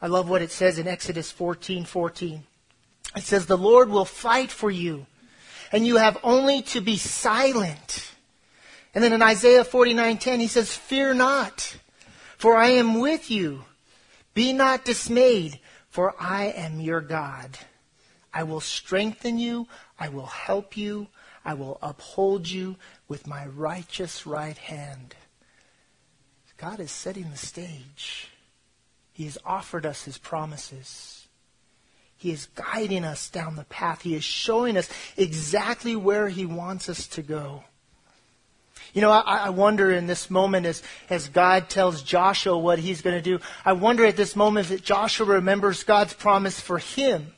I 0.00 0.06
love 0.06 0.28
what 0.28 0.42
it 0.42 0.50
says 0.50 0.78
in 0.78 0.86
Exodus 0.86 1.30
14 1.32 1.84
14. 1.84 2.44
It 3.16 3.22
says, 3.22 3.46
The 3.46 3.58
Lord 3.58 3.88
will 3.88 4.04
fight 4.04 4.50
for 4.50 4.70
you, 4.70 5.06
and 5.72 5.86
you 5.86 5.96
have 5.96 6.18
only 6.22 6.62
to 6.62 6.80
be 6.80 6.96
silent. 6.96 8.12
And 8.94 9.02
then 9.02 9.12
in 9.12 9.22
Isaiah 9.22 9.64
49 9.64 10.18
10, 10.18 10.40
he 10.40 10.46
says, 10.46 10.74
Fear 10.74 11.14
not, 11.14 11.76
for 12.36 12.56
I 12.56 12.68
am 12.68 13.00
with 13.00 13.30
you. 13.30 13.64
Be 14.34 14.52
not 14.52 14.84
dismayed, 14.84 15.58
for 15.88 16.14
I 16.20 16.46
am 16.46 16.80
your 16.80 17.00
God. 17.00 17.58
I 18.32 18.42
will 18.42 18.60
strengthen 18.60 19.38
you, 19.38 19.68
I 19.98 20.08
will 20.08 20.26
help 20.26 20.76
you, 20.76 21.08
I 21.44 21.54
will 21.54 21.78
uphold 21.82 22.48
you 22.48 22.76
with 23.08 23.26
my 23.26 23.46
righteous 23.46 24.26
right 24.26 24.56
hand. 24.56 25.14
God 26.56 26.80
is 26.80 26.90
setting 26.90 27.30
the 27.30 27.36
stage. 27.36 28.28
He 29.12 29.24
has 29.24 29.36
offered 29.44 29.84
us 29.84 30.04
his 30.04 30.18
promises. 30.18 31.26
He 32.16 32.30
is 32.30 32.46
guiding 32.54 33.04
us 33.04 33.28
down 33.28 33.56
the 33.56 33.64
path. 33.64 34.02
He 34.02 34.14
is 34.14 34.24
showing 34.24 34.76
us 34.76 34.88
exactly 35.16 35.94
where 35.94 36.28
he 36.28 36.46
wants 36.46 36.88
us 36.88 37.06
to 37.08 37.22
go. 37.22 37.64
You 38.94 39.02
know, 39.02 39.10
I, 39.10 39.46
I, 39.46 39.50
wonder 39.50 39.90
in 39.90 40.06
this 40.06 40.30
moment 40.30 40.66
as, 40.66 40.82
as 41.10 41.28
God 41.28 41.68
tells 41.68 42.02
Joshua 42.02 42.56
what 42.56 42.78
he's 42.78 43.02
going 43.02 43.16
to 43.16 43.22
do, 43.22 43.40
I 43.64 43.72
wonder 43.72 44.04
at 44.06 44.16
this 44.16 44.36
moment 44.36 44.68
that 44.68 44.84
Joshua 44.84 45.26
remembers 45.26 45.82
God's 45.82 46.14
promise 46.14 46.60
for 46.60 46.78
him 46.78 47.32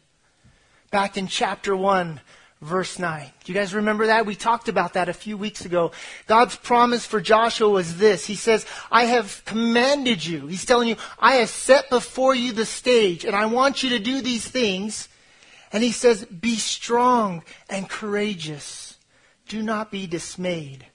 back 0.90 1.16
in 1.16 1.26
chapter 1.26 1.74
1 1.74 2.20
verse 2.60 2.98
9. 2.98 3.30
Do 3.44 3.52
you 3.52 3.58
guys 3.58 3.74
remember 3.74 4.06
that? 4.06 4.26
We 4.26 4.34
talked 4.34 4.68
about 4.68 4.94
that 4.94 5.08
a 5.08 5.14
few 5.14 5.36
weeks 5.36 5.64
ago. 5.64 5.92
God's 6.26 6.56
promise 6.56 7.04
for 7.04 7.20
Joshua 7.20 7.68
was 7.68 7.98
this. 7.98 8.26
He 8.26 8.34
says, 8.34 8.66
I 8.90 9.04
have 9.04 9.42
commanded 9.44 10.24
you. 10.24 10.46
He's 10.46 10.64
telling 10.64 10.88
you, 10.88 10.96
I 11.18 11.36
have 11.36 11.50
set 11.50 11.90
before 11.90 12.34
you 12.34 12.52
the 12.52 12.66
stage 12.66 13.24
and 13.24 13.36
I 13.36 13.46
want 13.46 13.82
you 13.82 13.90
to 13.90 13.98
do 13.98 14.22
these 14.22 14.46
things. 14.46 15.08
And 15.72 15.82
he 15.82 15.92
says, 15.92 16.24
be 16.24 16.56
strong 16.56 17.42
and 17.68 17.88
courageous. 17.88 18.96
Do 19.48 19.62
not 19.62 19.90
be 19.90 20.06
dismayed, 20.06 20.86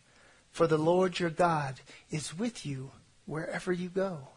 for 0.49 0.67
the 0.67 0.77
Lord 0.77 1.19
your 1.19 1.29
God 1.29 1.79
is 2.09 2.37
with 2.37 2.65
you 2.65 2.91
wherever 3.25 3.71
you 3.71 3.89
go. 3.89 4.29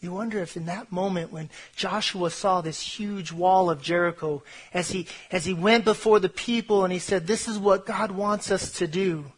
You 0.00 0.12
wonder 0.12 0.38
if 0.38 0.56
in 0.56 0.64
that 0.66 0.90
moment 0.90 1.30
when 1.30 1.50
Joshua 1.76 2.30
saw 2.30 2.62
this 2.62 2.80
huge 2.80 3.32
wall 3.32 3.68
of 3.68 3.82
Jericho, 3.82 4.42
as 4.72 4.90
he, 4.90 5.06
as 5.30 5.44
he 5.44 5.52
went 5.52 5.84
before 5.84 6.18
the 6.18 6.30
people 6.30 6.84
and 6.84 6.92
he 6.92 6.98
said, 6.98 7.26
This 7.26 7.46
is 7.46 7.58
what 7.58 7.84
God 7.84 8.10
wants 8.10 8.50
us 8.50 8.72
to 8.72 8.86
do. 8.86 9.32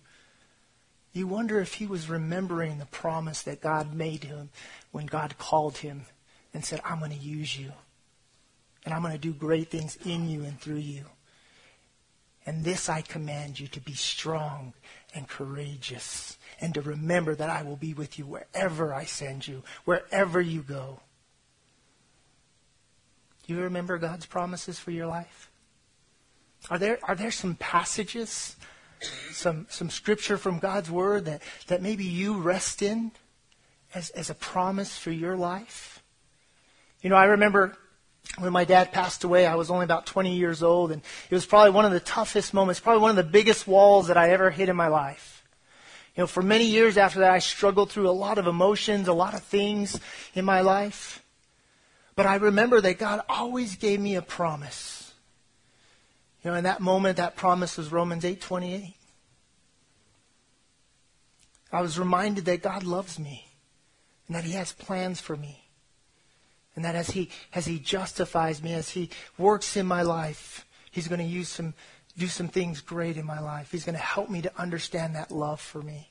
You 1.12 1.26
wonder 1.26 1.60
if 1.60 1.74
he 1.74 1.86
was 1.86 2.08
remembering 2.08 2.78
the 2.78 2.86
promise 2.86 3.42
that 3.42 3.60
God 3.60 3.92
made 3.92 4.24
him 4.24 4.50
when 4.92 5.06
God 5.06 5.36
called 5.36 5.78
him 5.78 6.06
and 6.54 6.64
said, 6.64 6.80
I'm 6.84 7.00
going 7.00 7.10
to 7.10 7.16
use 7.16 7.58
you. 7.58 7.72
And 8.84 8.94
I'm 8.94 9.02
going 9.02 9.12
to 9.12 9.18
do 9.18 9.32
great 9.32 9.68
things 9.68 9.98
in 10.04 10.28
you 10.28 10.42
and 10.44 10.60
through 10.60 10.76
you. 10.76 11.04
And 12.44 12.64
this 12.64 12.88
I 12.88 13.02
command 13.02 13.60
you 13.60 13.68
to 13.68 13.80
be 13.80 13.94
strong 13.94 14.72
and 15.14 15.28
courageous 15.28 16.38
and 16.60 16.74
to 16.74 16.80
remember 16.80 17.34
that 17.34 17.50
I 17.50 17.62
will 17.62 17.76
be 17.76 17.94
with 17.94 18.18
you 18.18 18.26
wherever 18.26 18.92
I 18.92 19.04
send 19.04 19.46
you, 19.46 19.62
wherever 19.84 20.40
you 20.40 20.62
go. 20.62 21.00
Do 23.46 23.54
you 23.54 23.60
remember 23.60 23.98
God's 23.98 24.26
promises 24.26 24.78
for 24.78 24.90
your 24.90 25.06
life? 25.06 25.50
Are 26.70 26.78
there, 26.78 26.98
are 27.02 27.14
there 27.14 27.32
some 27.32 27.56
passages, 27.56 28.56
some, 29.32 29.66
some 29.68 29.90
scripture 29.90 30.38
from 30.38 30.60
God's 30.60 30.90
Word 30.90 31.24
that, 31.24 31.42
that 31.66 31.82
maybe 31.82 32.04
you 32.04 32.38
rest 32.38 32.82
in 32.82 33.12
as, 33.94 34.10
as 34.10 34.30
a 34.30 34.34
promise 34.34 34.96
for 34.96 35.10
your 35.10 35.36
life? 35.36 36.02
You 37.02 37.10
know, 37.10 37.16
I 37.16 37.24
remember 37.24 37.76
when 38.38 38.52
my 38.52 38.64
dad 38.64 38.92
passed 38.92 39.24
away, 39.24 39.46
I 39.46 39.56
was 39.56 39.70
only 39.70 39.84
about 39.84 40.06
20 40.06 40.34
years 40.34 40.62
old, 40.62 40.90
and 40.90 41.02
it 41.28 41.34
was 41.34 41.46
probably 41.46 41.70
one 41.70 41.84
of 41.84 41.92
the 41.92 42.00
toughest 42.00 42.54
moments, 42.54 42.80
probably 42.80 43.02
one 43.02 43.10
of 43.10 43.16
the 43.16 43.30
biggest 43.30 43.66
walls 43.66 44.08
that 44.08 44.16
I 44.16 44.30
ever 44.30 44.50
hit 44.50 44.68
in 44.68 44.76
my 44.76 44.88
life. 44.88 45.44
You 46.16 46.22
know, 46.22 46.26
for 46.26 46.42
many 46.42 46.66
years 46.66 46.96
after 46.96 47.20
that, 47.20 47.30
I 47.30 47.38
struggled 47.38 47.90
through 47.90 48.08
a 48.08 48.12
lot 48.12 48.38
of 48.38 48.46
emotions, 48.46 49.08
a 49.08 49.12
lot 49.12 49.34
of 49.34 49.42
things 49.42 49.98
in 50.34 50.44
my 50.44 50.60
life. 50.60 51.22
But 52.14 52.26
I 52.26 52.36
remember 52.36 52.80
that 52.80 52.98
God 52.98 53.22
always 53.28 53.76
gave 53.76 54.00
me 54.00 54.16
a 54.16 54.22
promise. 54.22 55.14
You 56.44 56.50
know, 56.50 56.56
in 56.56 56.64
that 56.64 56.80
moment, 56.80 57.16
that 57.16 57.36
promise 57.36 57.78
was 57.78 57.92
Romans 57.92 58.24
8:28. 58.24 58.94
I 61.72 61.80
was 61.80 61.98
reminded 61.98 62.44
that 62.44 62.62
God 62.62 62.82
loves 62.82 63.18
me 63.18 63.48
and 64.26 64.36
that 64.36 64.44
He 64.44 64.52
has 64.52 64.72
plans 64.72 65.20
for 65.20 65.36
me. 65.36 65.61
And 66.74 66.84
that 66.84 66.94
as 66.94 67.10
He, 67.10 67.30
as 67.54 67.66
he 67.66 67.78
justifies 67.78 68.62
me, 68.62 68.72
as 68.72 68.90
He 68.90 69.10
works 69.36 69.76
in 69.76 69.86
my 69.86 70.02
life, 70.02 70.66
He's 70.90 71.08
going 71.08 71.20
to 71.20 71.24
use 71.26 71.48
some 71.48 71.74
do 72.16 72.26
some 72.26 72.48
things 72.48 72.80
great 72.80 73.16
in 73.16 73.24
my 73.24 73.40
life. 73.40 73.70
He's 73.72 73.84
going 73.84 73.96
to 73.96 74.02
help 74.02 74.28
me 74.28 74.42
to 74.42 74.60
understand 74.60 75.16
that 75.16 75.30
love 75.30 75.60
for 75.60 75.80
me. 75.80 76.10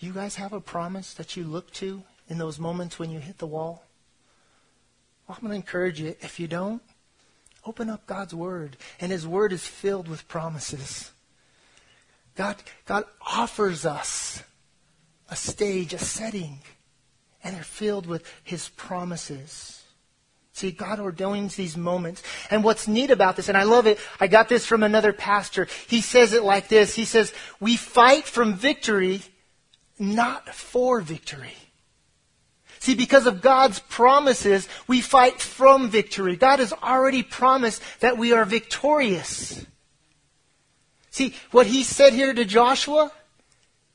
You 0.00 0.12
guys 0.12 0.36
have 0.36 0.52
a 0.52 0.60
promise 0.60 1.14
that 1.14 1.36
you 1.36 1.44
look 1.44 1.72
to 1.74 2.02
in 2.28 2.38
those 2.38 2.58
moments 2.58 2.98
when 2.98 3.10
you 3.10 3.20
hit 3.20 3.38
the 3.38 3.46
wall? 3.46 3.84
Well, 5.26 5.36
I'm 5.36 5.46
going 5.46 5.52
to 5.52 5.56
encourage 5.56 6.00
you. 6.00 6.16
If 6.20 6.38
you 6.40 6.48
don't, 6.48 6.82
open 7.64 7.88
up 7.88 8.06
God's 8.06 8.34
Word. 8.34 8.76
And 9.00 9.10
His 9.12 9.26
Word 9.26 9.52
is 9.52 9.66
filled 9.66 10.08
with 10.08 10.28
promises. 10.28 11.12
God, 12.34 12.56
God 12.84 13.04
offers 13.26 13.86
us 13.86 14.42
a 15.30 15.36
stage, 15.36 15.94
a 15.94 15.98
setting, 15.98 16.58
and 17.46 17.54
they're 17.54 17.62
filled 17.62 18.06
with 18.06 18.24
His 18.42 18.68
promises. 18.70 19.84
See, 20.52 20.72
God 20.72 20.98
ordains 20.98 21.54
these 21.54 21.76
moments. 21.76 22.22
And 22.50 22.64
what's 22.64 22.88
neat 22.88 23.10
about 23.10 23.36
this, 23.36 23.48
and 23.48 23.56
I 23.56 23.62
love 23.62 23.86
it, 23.86 23.98
I 24.18 24.26
got 24.26 24.48
this 24.48 24.66
from 24.66 24.82
another 24.82 25.12
pastor. 25.12 25.68
He 25.86 26.00
says 26.00 26.32
it 26.32 26.42
like 26.42 26.66
this. 26.68 26.94
He 26.94 27.04
says, 27.04 27.32
we 27.60 27.76
fight 27.76 28.24
from 28.24 28.54
victory, 28.54 29.22
not 29.98 30.48
for 30.48 31.00
victory. 31.00 31.54
See, 32.80 32.94
because 32.94 33.26
of 33.26 33.42
God's 33.42 33.78
promises, 33.78 34.68
we 34.88 35.00
fight 35.00 35.40
from 35.40 35.88
victory. 35.88 36.36
God 36.36 36.58
has 36.58 36.72
already 36.72 37.22
promised 37.22 37.82
that 38.00 38.18
we 38.18 38.32
are 38.32 38.44
victorious. 38.44 39.64
See, 41.10 41.34
what 41.52 41.66
he 41.66 41.84
said 41.84 42.12
here 42.12 42.34
to 42.34 42.44
Joshua, 42.44 43.12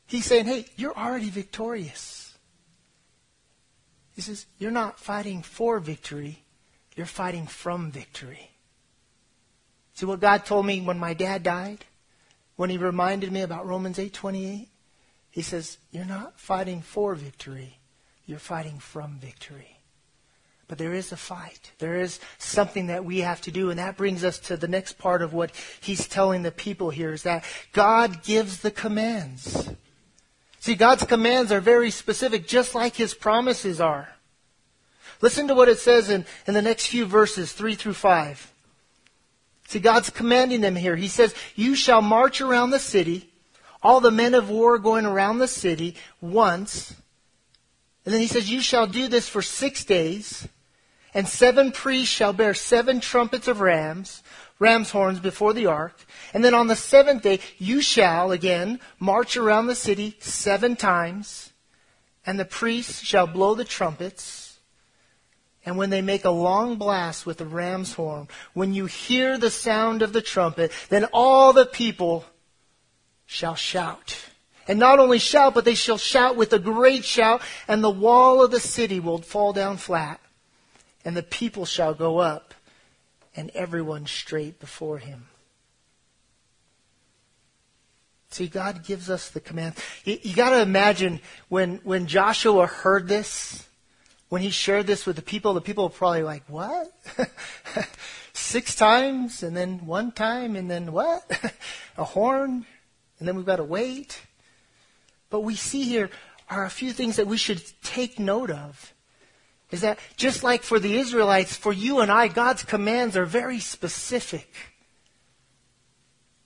he's 0.08 0.25
saying, 0.25 0.46
hey, 0.46 0.67
you're 0.77 0.98
already 0.98 1.29
victorious. 1.29 2.21
He 4.15 4.22
says, 4.22 4.46
you're 4.60 4.72
not 4.72 5.00
fighting 5.00 5.41
for 5.41 5.80
victory, 5.80 6.44
you're 6.96 7.06
fighting 7.06 7.48
from 7.48 7.91
victory. 7.91 8.51
See 9.94 10.06
what 10.06 10.20
God 10.20 10.46
told 10.46 10.65
me 10.65 10.82
when 10.82 11.00
my 11.00 11.13
dad 11.13 11.44
died? 11.44 11.86
When 12.56 12.70
he 12.70 12.77
reminded 12.77 13.32
me 13.32 13.41
about 13.41 13.68
Romans 13.68 13.98
8:28? 13.98 14.68
He 15.32 15.41
says, 15.41 15.77
"You're 15.91 16.06
not 16.06 16.39
fighting 16.39 16.82
for 16.82 17.15
victory. 17.15 17.80
You're 18.25 18.39
fighting 18.39 18.80
from 18.80 19.20
victory." 19.20 19.77
But 20.68 20.77
there 20.77 20.94
is 20.94 21.12
a 21.12 21.18
fight. 21.18 21.72
There 21.80 22.00
is 22.00 22.20
something 22.38 22.88
that 22.88 23.06
we 23.06 23.20
have 23.20 23.41
to 23.41 23.51
do, 23.51 23.70
and 23.70 23.80
that 23.80 23.98
brings 23.98 24.24
us 24.24 24.39
to 24.39 24.58
the 24.58 24.68
next 24.68 24.98
part 24.98 25.22
of 25.22 25.34
what 25.34 25.51
he's 25.82 26.08
telling 26.08 26.44
the 26.44 26.51
people 26.51 26.89
here 26.89 27.13
is 27.13 27.24
that 27.24 27.44
God 27.74 28.24
gives 28.24 28.60
the 28.60 28.72
commands. 28.72 29.70
See, 30.62 30.75
God's 30.75 31.03
commands 31.06 31.51
are 31.51 31.60
very 31.60 31.89
specific, 31.89 32.48
just 32.48 32.75
like 32.75 32.96
his 32.96 33.15
promises 33.15 33.82
are. 33.82 34.10
Listen 35.20 35.48
to 35.48 35.56
what 35.56 35.70
it 35.70 35.80
says 35.80 36.12
in, 36.12 36.24
in 36.46 36.53
the 36.53 36.62
next 36.62 36.86
few 36.86 37.06
verses, 37.08 37.51
3 37.51 37.74
through 37.74 37.96
5. 37.96 38.53
See, 39.70 39.80
God's 39.80 40.12
commanding 40.12 40.62
them 40.62 40.75
here. 40.75 40.96
He 40.96 41.08
says, 41.08 41.34
You 41.56 41.74
shall 41.74 42.03
march 42.03 42.41
around 42.41 42.70
the 42.70 42.77
city 42.77 43.32
all 43.82 44.01
the 44.01 44.12
men 44.12 44.36
of 44.36 44.51
war 44.51 44.77
going 44.77 45.08
around 45.08 45.39
the 45.39 45.48
city 45.48 45.96
once. 46.22 46.94
And 48.06 48.13
then 48.13 48.22
he 48.22 48.27
says, 48.27 48.51
You 48.51 48.62
shall 48.62 48.86
do 48.86 49.08
this 49.08 49.27
for 49.27 49.41
six 49.41 49.84
days, 49.84 50.48
and 51.15 51.27
seven 51.27 51.72
priests 51.72 52.13
shall 52.13 52.34
bear 52.34 52.53
seven 52.53 53.00
trumpets 53.00 53.48
of 53.48 53.62
rams, 53.62 54.22
ram's 54.62 54.91
horns 54.91 55.20
before 55.20 55.53
the 55.53 55.65
ark. 55.65 56.06
And 56.34 56.46
then 56.46 56.53
on 56.53 56.68
the 56.68 56.75
seventh 56.75 57.24
day, 57.24 57.39
you 57.58 57.82
shall 57.82 58.32
again 58.32 58.80
march 59.00 59.36
around 59.36 59.65
the 59.65 59.75
city 59.75 60.15
seven 60.20 60.75
times, 60.75 61.51
and 62.25 62.39
the 62.39 62.46
priests 62.46 63.01
shall 63.01 63.25
blow 63.25 63.56
the 63.56 63.65
trumpets. 63.65 64.60
And 65.65 65.77
when 65.77 65.89
they 65.89 66.01
make 66.01 66.25
a 66.25 66.30
long 66.30 66.75
blast 66.75 67.25
with 67.25 67.39
the 67.39 67.46
ram's 67.46 67.94
horn, 67.94 68.27
when 68.53 68.74
you 68.74 68.86
hear 68.86 69.38
the 69.38 69.50
sound 69.50 70.03
of 70.03 70.13
the 70.13 70.22
trumpet, 70.22 70.72
then 70.89 71.06
all 71.06 71.53
the 71.53 71.65
people 71.65 72.25
shall 73.25 73.56
shout. 73.56 74.15
And 74.68 74.77
not 74.77 75.00
only 75.00 75.18
shout, 75.18 75.56
but 75.56 75.65
they 75.65 75.75
shall 75.75 75.98
shout 75.98 76.36
with 76.36 76.53
a 76.53 76.60
great 76.60 77.03
shout, 77.03 77.41
and 77.68 77.84
the 77.84 77.89
wall 77.89 78.44
of 78.44 78.51
the 78.51 78.60
city 78.60 79.00
will 79.00 79.22
fall 79.22 79.53
down 79.53 79.77
flat, 79.77 80.20
and 81.03 81.18
the 81.18 81.24
people 81.24 81.65
shall 81.65 81.96
go 81.96 82.20
up, 82.20 82.50
and 83.35 83.50
everyone 83.53 84.05
straight 84.05 84.59
before 84.59 84.97
him. 84.97 85.27
See, 88.29 88.47
God 88.47 88.85
gives 88.85 89.09
us 89.09 89.29
the 89.29 89.41
command. 89.41 89.75
You, 90.05 90.17
you 90.21 90.35
got 90.35 90.51
to 90.51 90.61
imagine 90.61 91.19
when, 91.50 91.77
when 91.83 92.07
Joshua 92.07 92.65
heard 92.65 93.07
this, 93.07 93.67
when 94.29 94.41
he 94.41 94.50
shared 94.50 94.88
this 94.88 95.05
with 95.05 95.17
the 95.17 95.21
people, 95.21 95.53
the 95.53 95.61
people 95.61 95.83
were 95.83 95.89
probably 95.89 96.23
like, 96.23 96.43
What? 96.47 96.91
Six 98.33 98.75
times, 98.75 99.43
and 99.43 99.55
then 99.55 99.85
one 99.85 100.13
time, 100.13 100.55
and 100.55 100.71
then 100.71 100.93
what? 100.93 101.29
a 101.97 102.05
horn? 102.05 102.65
and 103.21 103.27
then 103.27 103.35
we've 103.35 103.45
got 103.45 103.57
to 103.57 103.63
wait. 103.63 104.19
But 105.29 105.41
we 105.41 105.53
see 105.53 105.83
here 105.83 106.09
are 106.50 106.65
a 106.65 106.71
few 106.71 106.91
things 106.91 107.17
that 107.17 107.27
we 107.27 107.38
should 107.38 107.61
take 107.83 108.17
note 108.17 108.50
of. 108.50 108.93
Is 109.72 109.82
that 109.82 110.00
just 110.18 110.44
like 110.44 110.63
for 110.63 110.80
the 110.80 110.98
Israelites, 110.98 111.56
for 111.56 111.72
you 111.72 112.01
and 112.01 112.12
I, 112.12 112.28
God's 112.28 112.63
commands 112.63 113.16
are 113.16 113.25
very 113.25 113.60
specific. 113.60 114.54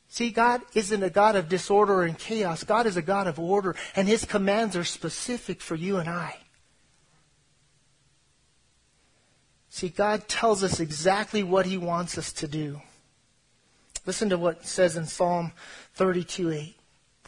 See, 0.08 0.30
God 0.30 0.62
isn't 0.74 1.04
a 1.04 1.10
God 1.10 1.36
of 1.36 1.50
disorder 1.50 2.04
and 2.04 2.18
chaos. 2.18 2.64
God 2.64 2.86
is 2.86 2.96
a 2.96 3.02
God 3.02 3.28
of 3.28 3.40
order, 3.40 3.76
and 3.96 4.08
His 4.08 4.24
commands 4.24 4.76
are 4.78 4.84
specific 4.84 5.60
for 5.60 5.76
you 5.76 5.98
and 5.98 6.08
I. 6.08 6.38
See, 9.70 9.90
God 9.90 10.30
tells 10.30 10.64
us 10.64 10.80
exactly 10.80 11.44
what 11.44 11.66
He 11.66 11.78
wants 11.78 12.18
us 12.18 12.32
to 12.34 12.48
do. 12.48 12.80
Listen 14.06 14.30
to 14.30 14.38
what 14.38 14.60
it 14.60 14.66
says 14.66 14.96
in 14.96 15.06
Psalm 15.06 15.52
32 15.96 16.52
8. 16.52 16.76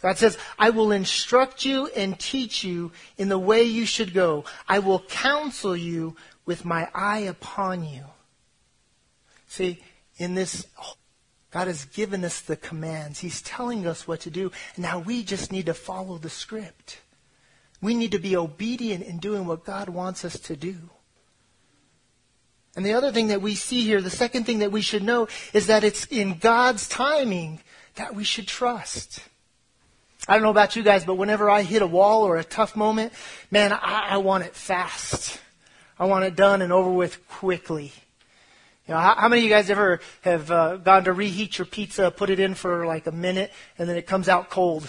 God 0.01 0.17
says, 0.17 0.37
I 0.59 0.69
will 0.69 0.91
instruct 0.91 1.65
you 1.65 1.87
and 1.87 2.19
teach 2.19 2.63
you 2.63 2.91
in 3.17 3.29
the 3.29 3.39
way 3.39 3.63
you 3.63 3.85
should 3.85 4.13
go. 4.13 4.45
I 4.67 4.79
will 4.79 4.99
counsel 4.99 5.75
you 5.75 6.15
with 6.45 6.65
my 6.65 6.89
eye 6.93 7.19
upon 7.19 7.83
you. 7.83 8.03
See, 9.47 9.81
in 10.17 10.35
this, 10.35 10.67
God 11.51 11.67
has 11.67 11.85
given 11.85 12.23
us 12.23 12.41
the 12.41 12.55
commands. 12.55 13.19
He's 13.19 13.41
telling 13.41 13.87
us 13.87 14.07
what 14.07 14.21
to 14.21 14.29
do. 14.29 14.51
Now 14.77 14.99
we 14.99 15.23
just 15.23 15.51
need 15.51 15.65
to 15.65 15.73
follow 15.73 16.17
the 16.17 16.29
script. 16.29 16.99
We 17.81 17.93
need 17.93 18.11
to 18.11 18.19
be 18.19 18.35
obedient 18.35 19.03
in 19.03 19.17
doing 19.17 19.45
what 19.45 19.65
God 19.65 19.89
wants 19.89 20.25
us 20.25 20.39
to 20.41 20.55
do. 20.55 20.75
And 22.75 22.85
the 22.85 22.93
other 22.93 23.11
thing 23.11 23.27
that 23.27 23.41
we 23.41 23.55
see 23.55 23.81
here, 23.81 24.01
the 24.01 24.09
second 24.11 24.45
thing 24.45 24.59
that 24.59 24.71
we 24.71 24.81
should 24.81 25.03
know, 25.03 25.27
is 25.53 25.65
that 25.67 25.83
it's 25.83 26.05
in 26.05 26.37
God's 26.37 26.87
timing 26.87 27.61
that 27.95 28.13
we 28.13 28.23
should 28.23 28.47
trust. 28.47 29.21
I 30.27 30.33
don't 30.33 30.43
know 30.43 30.49
about 30.49 30.75
you 30.75 30.83
guys, 30.83 31.05
but 31.05 31.15
whenever 31.15 31.49
I 31.49 31.61
hit 31.61 31.81
a 31.81 31.87
wall 31.87 32.23
or 32.23 32.37
a 32.37 32.43
tough 32.43 32.75
moment, 32.75 33.13
man, 33.49 33.71
I, 33.71 34.07
I 34.09 34.17
want 34.17 34.43
it 34.43 34.55
fast. 34.55 35.39
I 35.97 36.05
want 36.05 36.25
it 36.25 36.35
done 36.35 36.61
and 36.61 36.73
over 36.73 36.91
with 36.91 37.25
quickly. 37.29 37.93
You 38.87 38.93
know, 38.93 38.99
how, 38.99 39.15
how 39.15 39.29
many 39.29 39.41
of 39.41 39.43
you 39.45 39.49
guys 39.49 39.69
ever 39.69 40.01
have 40.21 40.51
uh, 40.51 40.77
gone 40.77 41.05
to 41.05 41.13
reheat 41.13 41.57
your 41.57 41.65
pizza, 41.65 42.11
put 42.11 42.29
it 42.29 42.39
in 42.39 42.55
for 42.55 42.85
like 42.85 43.07
a 43.07 43.11
minute, 43.11 43.51
and 43.77 43.87
then 43.87 43.95
it 43.95 44.05
comes 44.05 44.27
out 44.27 44.49
cold? 44.49 44.87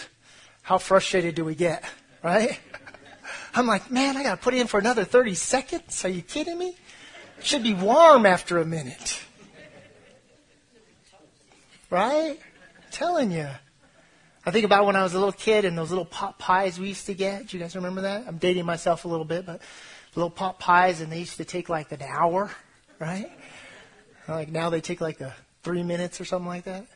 How 0.63 0.79
frustrated 0.79 1.37
do 1.37 1.45
we 1.45 1.55
get, 1.55 1.85
right? 2.23 2.59
I'm 3.55 3.67
like, 3.67 3.91
man, 3.91 4.17
I 4.17 4.23
got 4.23 4.37
to 4.37 4.43
put 4.43 4.55
it 4.55 4.61
in 4.61 4.67
for 4.67 4.79
another 4.79 5.05
30 5.05 5.35
seconds. 5.35 6.05
Are 6.05 6.09
you 6.09 6.23
kidding 6.23 6.59
me? 6.59 6.77
It 7.39 7.47
should 7.47 7.63
be 7.63 7.75
warm 7.75 8.27
after 8.27 8.59
a 8.59 8.65
minute. 8.65 9.21
Right? 11.91 12.39
I'm 12.39 12.91
telling 12.91 13.31
you. 13.31 13.49
I 14.49 14.51
think 14.51 14.65
about 14.65 14.87
when 14.87 14.97
I 14.97 15.03
was 15.03 15.13
a 15.13 15.19
little 15.19 15.31
kid 15.31 15.67
and 15.67 15.77
those 15.77 15.91
little 15.91 16.07
pot 16.07 16.39
pies 16.39 16.81
we 16.81 16.89
used 16.89 17.05
to 17.05 17.13
get. 17.13 17.49
Do 17.49 17.59
you 17.59 17.63
guys 17.63 17.77
remember 17.77 18.01
that? 18.01 18.25
I'm 18.27 18.39
dating 18.39 18.65
myself 18.65 19.05
a 19.05 19.09
little 19.09 19.27
bit, 19.27 19.45
but 19.45 19.61
little 20.15 20.31
pot 20.31 20.59
pies 20.59 21.03
and 21.03 21.13
they 21.13 21.19
used 21.19 21.37
to 21.37 21.45
take 21.45 21.69
like 21.69 21.93
an 21.93 22.01
hour, 22.01 22.51
right? 22.99 23.31
Like 24.27 24.49
now 24.49 24.71
they 24.71 24.81
take 24.81 25.03
like 25.03 25.21
a 25.21 25.35
three 25.63 25.83
minutes 25.83 26.19
or 26.19 26.25
something 26.25 26.49
like 26.49 26.65
that. 26.65 26.87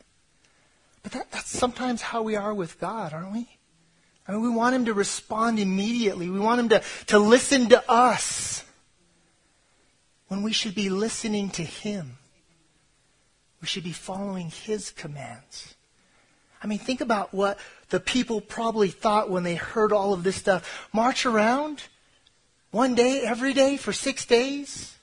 But 1.03 1.11
that, 1.11 1.29
that's 1.29 1.51
sometimes 1.51 2.01
how 2.01 2.23
we 2.23 2.35
are 2.35 2.55
with 2.55 2.79
God, 2.79 3.13
aren't 3.13 3.31
we? 3.31 3.47
I 4.27 4.31
mean, 4.31 4.41
we 4.41 4.49
want 4.49 4.75
Him 4.75 4.85
to 4.85 4.93
respond 4.95 5.59
immediately. 5.59 6.31
We 6.31 6.39
want 6.39 6.59
Him 6.59 6.69
to, 6.69 6.81
to 7.07 7.19
listen 7.19 7.69
to 7.69 7.83
us 7.87 8.65
when 10.27 10.41
we 10.41 10.53
should 10.53 10.73
be 10.73 10.89
listening 10.89 11.51
to 11.51 11.63
Him. 11.63 12.17
We 13.61 13.67
should 13.67 13.83
be 13.83 13.91
following 13.91 14.49
His 14.49 14.89
commands. 14.89 15.75
I 16.63 16.67
mean, 16.67 16.79
think 16.79 17.01
about 17.01 17.33
what 17.33 17.59
the 17.89 17.99
people 17.99 18.39
probably 18.39 18.89
thought 18.89 19.29
when 19.29 19.43
they 19.43 19.55
heard 19.55 19.91
all 19.91 20.13
of 20.13 20.23
this 20.23 20.37
stuff. 20.37 20.87
March 20.93 21.25
around 21.25 21.83
one 22.71 22.95
day, 22.95 23.21
every 23.21 23.53
day 23.53 23.75
for 23.75 23.91
six 23.91 24.25
days? 24.25 24.95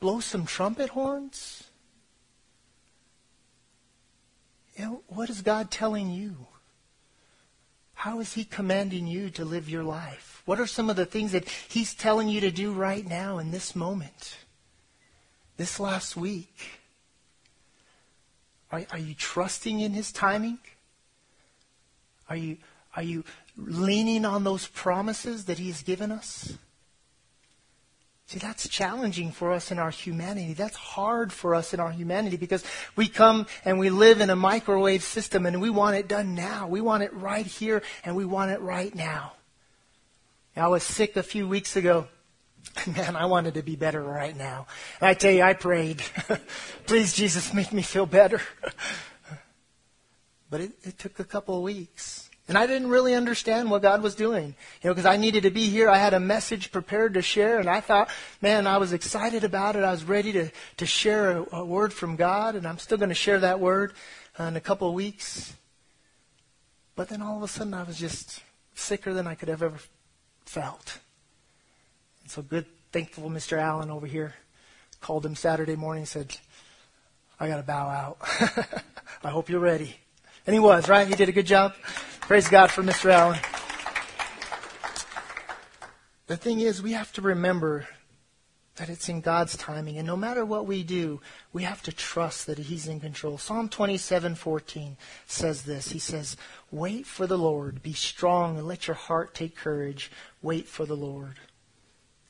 Blow 0.00 0.20
some 0.20 0.46
trumpet 0.46 0.90
horns? 0.90 1.64
You 4.76 4.84
know, 4.84 5.02
what 5.08 5.28
is 5.28 5.42
God 5.42 5.70
telling 5.70 6.10
you? 6.10 6.46
How 7.92 8.20
is 8.20 8.32
He 8.32 8.44
commanding 8.44 9.06
you 9.06 9.28
to 9.30 9.44
live 9.44 9.68
your 9.68 9.82
life? 9.82 10.42
What 10.46 10.60
are 10.60 10.66
some 10.66 10.88
of 10.88 10.96
the 10.96 11.04
things 11.04 11.32
that 11.32 11.48
He's 11.68 11.92
telling 11.92 12.28
you 12.28 12.40
to 12.40 12.50
do 12.50 12.72
right 12.72 13.06
now 13.06 13.38
in 13.38 13.50
this 13.50 13.76
moment? 13.76 14.38
This 15.56 15.78
last 15.78 16.16
week? 16.16 16.77
Are, 18.70 18.84
are 18.90 18.98
you 18.98 19.14
trusting 19.14 19.80
in 19.80 19.92
His 19.92 20.12
timing? 20.12 20.58
Are 22.28 22.36
you, 22.36 22.58
are 22.94 23.02
you 23.02 23.24
leaning 23.56 24.24
on 24.24 24.44
those 24.44 24.66
promises 24.66 25.46
that 25.46 25.58
He 25.58 25.68
has 25.68 25.82
given 25.82 26.12
us? 26.12 26.58
See, 28.28 28.38
that's 28.38 28.68
challenging 28.68 29.32
for 29.32 29.52
us 29.52 29.70
in 29.70 29.78
our 29.78 29.90
humanity. 29.90 30.52
That's 30.52 30.76
hard 30.76 31.32
for 31.32 31.54
us 31.54 31.72
in 31.72 31.80
our 31.80 31.90
humanity 31.90 32.36
because 32.36 32.62
we 32.94 33.08
come 33.08 33.46
and 33.64 33.78
we 33.78 33.88
live 33.88 34.20
in 34.20 34.28
a 34.28 34.36
microwave 34.36 35.02
system 35.02 35.46
and 35.46 35.62
we 35.62 35.70
want 35.70 35.96
it 35.96 36.08
done 36.08 36.34
now. 36.34 36.68
We 36.68 36.82
want 36.82 37.02
it 37.02 37.14
right 37.14 37.46
here 37.46 37.82
and 38.04 38.14
we 38.14 38.26
want 38.26 38.50
it 38.50 38.60
right 38.60 38.94
now. 38.94 39.32
I 40.54 40.68
was 40.68 40.82
sick 40.82 41.16
a 41.16 41.22
few 41.22 41.48
weeks 41.48 41.74
ago. 41.76 42.06
Man, 42.86 43.16
I 43.16 43.26
wanted 43.26 43.54
to 43.54 43.62
be 43.62 43.76
better 43.76 44.02
right 44.02 44.36
now. 44.36 44.66
I 45.00 45.14
tell 45.14 45.32
you, 45.32 45.42
I 45.42 45.54
prayed, 45.54 46.02
please, 46.86 47.14
Jesus, 47.14 47.52
make 47.54 47.72
me 47.72 47.82
feel 47.82 48.06
better. 48.06 48.40
but 50.50 50.60
it, 50.60 50.72
it 50.82 50.98
took 50.98 51.18
a 51.18 51.24
couple 51.24 51.56
of 51.56 51.62
weeks. 51.62 52.28
And 52.48 52.56
I 52.56 52.66
didn't 52.66 52.88
really 52.88 53.14
understand 53.14 53.70
what 53.70 53.82
God 53.82 54.02
was 54.02 54.14
doing. 54.14 54.54
You 54.80 54.88
know, 54.88 54.94
because 54.94 55.04
I 55.04 55.18
needed 55.18 55.42
to 55.42 55.50
be 55.50 55.68
here. 55.68 55.90
I 55.90 55.98
had 55.98 56.14
a 56.14 56.20
message 56.20 56.72
prepared 56.72 57.14
to 57.14 57.22
share, 57.22 57.58
and 57.58 57.68
I 57.68 57.82
thought, 57.82 58.08
man, 58.40 58.66
I 58.66 58.78
was 58.78 58.94
excited 58.94 59.44
about 59.44 59.76
it. 59.76 59.84
I 59.84 59.90
was 59.90 60.04
ready 60.04 60.32
to, 60.32 60.50
to 60.78 60.86
share 60.86 61.38
a, 61.38 61.56
a 61.56 61.64
word 61.64 61.92
from 61.92 62.16
God, 62.16 62.54
and 62.54 62.66
I'm 62.66 62.78
still 62.78 62.96
going 62.96 63.10
to 63.10 63.14
share 63.14 63.38
that 63.40 63.60
word 63.60 63.92
uh, 64.40 64.44
in 64.44 64.56
a 64.56 64.60
couple 64.60 64.88
of 64.88 64.94
weeks. 64.94 65.52
But 66.96 67.10
then 67.10 67.20
all 67.20 67.36
of 67.36 67.42
a 67.42 67.48
sudden, 67.48 67.74
I 67.74 67.82
was 67.82 67.98
just 67.98 68.40
sicker 68.74 69.12
than 69.12 69.26
I 69.26 69.34
could 69.34 69.50
have 69.50 69.62
ever 69.62 69.78
felt. 70.46 71.00
And 72.28 72.32
so 72.34 72.42
good, 72.42 72.66
thankful 72.92 73.30
Mr. 73.30 73.56
Allen 73.56 73.90
over 73.90 74.06
here 74.06 74.34
called 75.00 75.24
him 75.24 75.34
Saturday 75.34 75.76
morning 75.76 76.02
and 76.02 76.08
said, 76.08 76.36
I 77.40 77.48
got 77.48 77.56
to 77.56 77.62
bow 77.62 77.88
out. 77.88 78.18
I 79.24 79.30
hope 79.30 79.48
you're 79.48 79.60
ready. 79.60 79.96
And 80.46 80.52
he 80.52 80.60
was, 80.60 80.90
right? 80.90 81.08
He 81.08 81.14
did 81.14 81.30
a 81.30 81.32
good 81.32 81.46
job. 81.46 81.72
Praise 82.20 82.46
God 82.46 82.70
for 82.70 82.82
Mr. 82.82 83.08
Allen. 83.08 83.38
The 86.26 86.36
thing 86.36 86.60
is, 86.60 86.82
we 86.82 86.92
have 86.92 87.10
to 87.14 87.22
remember 87.22 87.88
that 88.76 88.90
it's 88.90 89.08
in 89.08 89.22
God's 89.22 89.56
timing. 89.56 89.96
And 89.96 90.06
no 90.06 90.14
matter 90.14 90.44
what 90.44 90.66
we 90.66 90.82
do, 90.82 91.22
we 91.54 91.62
have 91.62 91.82
to 91.84 91.92
trust 91.92 92.46
that 92.46 92.58
He's 92.58 92.86
in 92.86 93.00
control. 93.00 93.38
Psalm 93.38 93.70
27:14 93.70 94.98
says 95.26 95.62
this. 95.62 95.92
He 95.92 95.98
says, 95.98 96.36
"Wait 96.70 97.06
for 97.06 97.26
the 97.26 97.38
Lord, 97.38 97.82
be 97.82 97.94
strong 97.94 98.58
and 98.58 98.68
let 98.68 98.86
your 98.86 98.96
heart 98.96 99.34
take 99.34 99.56
courage. 99.56 100.10
Wait 100.42 100.68
for 100.68 100.84
the 100.84 100.94
Lord." 100.94 101.36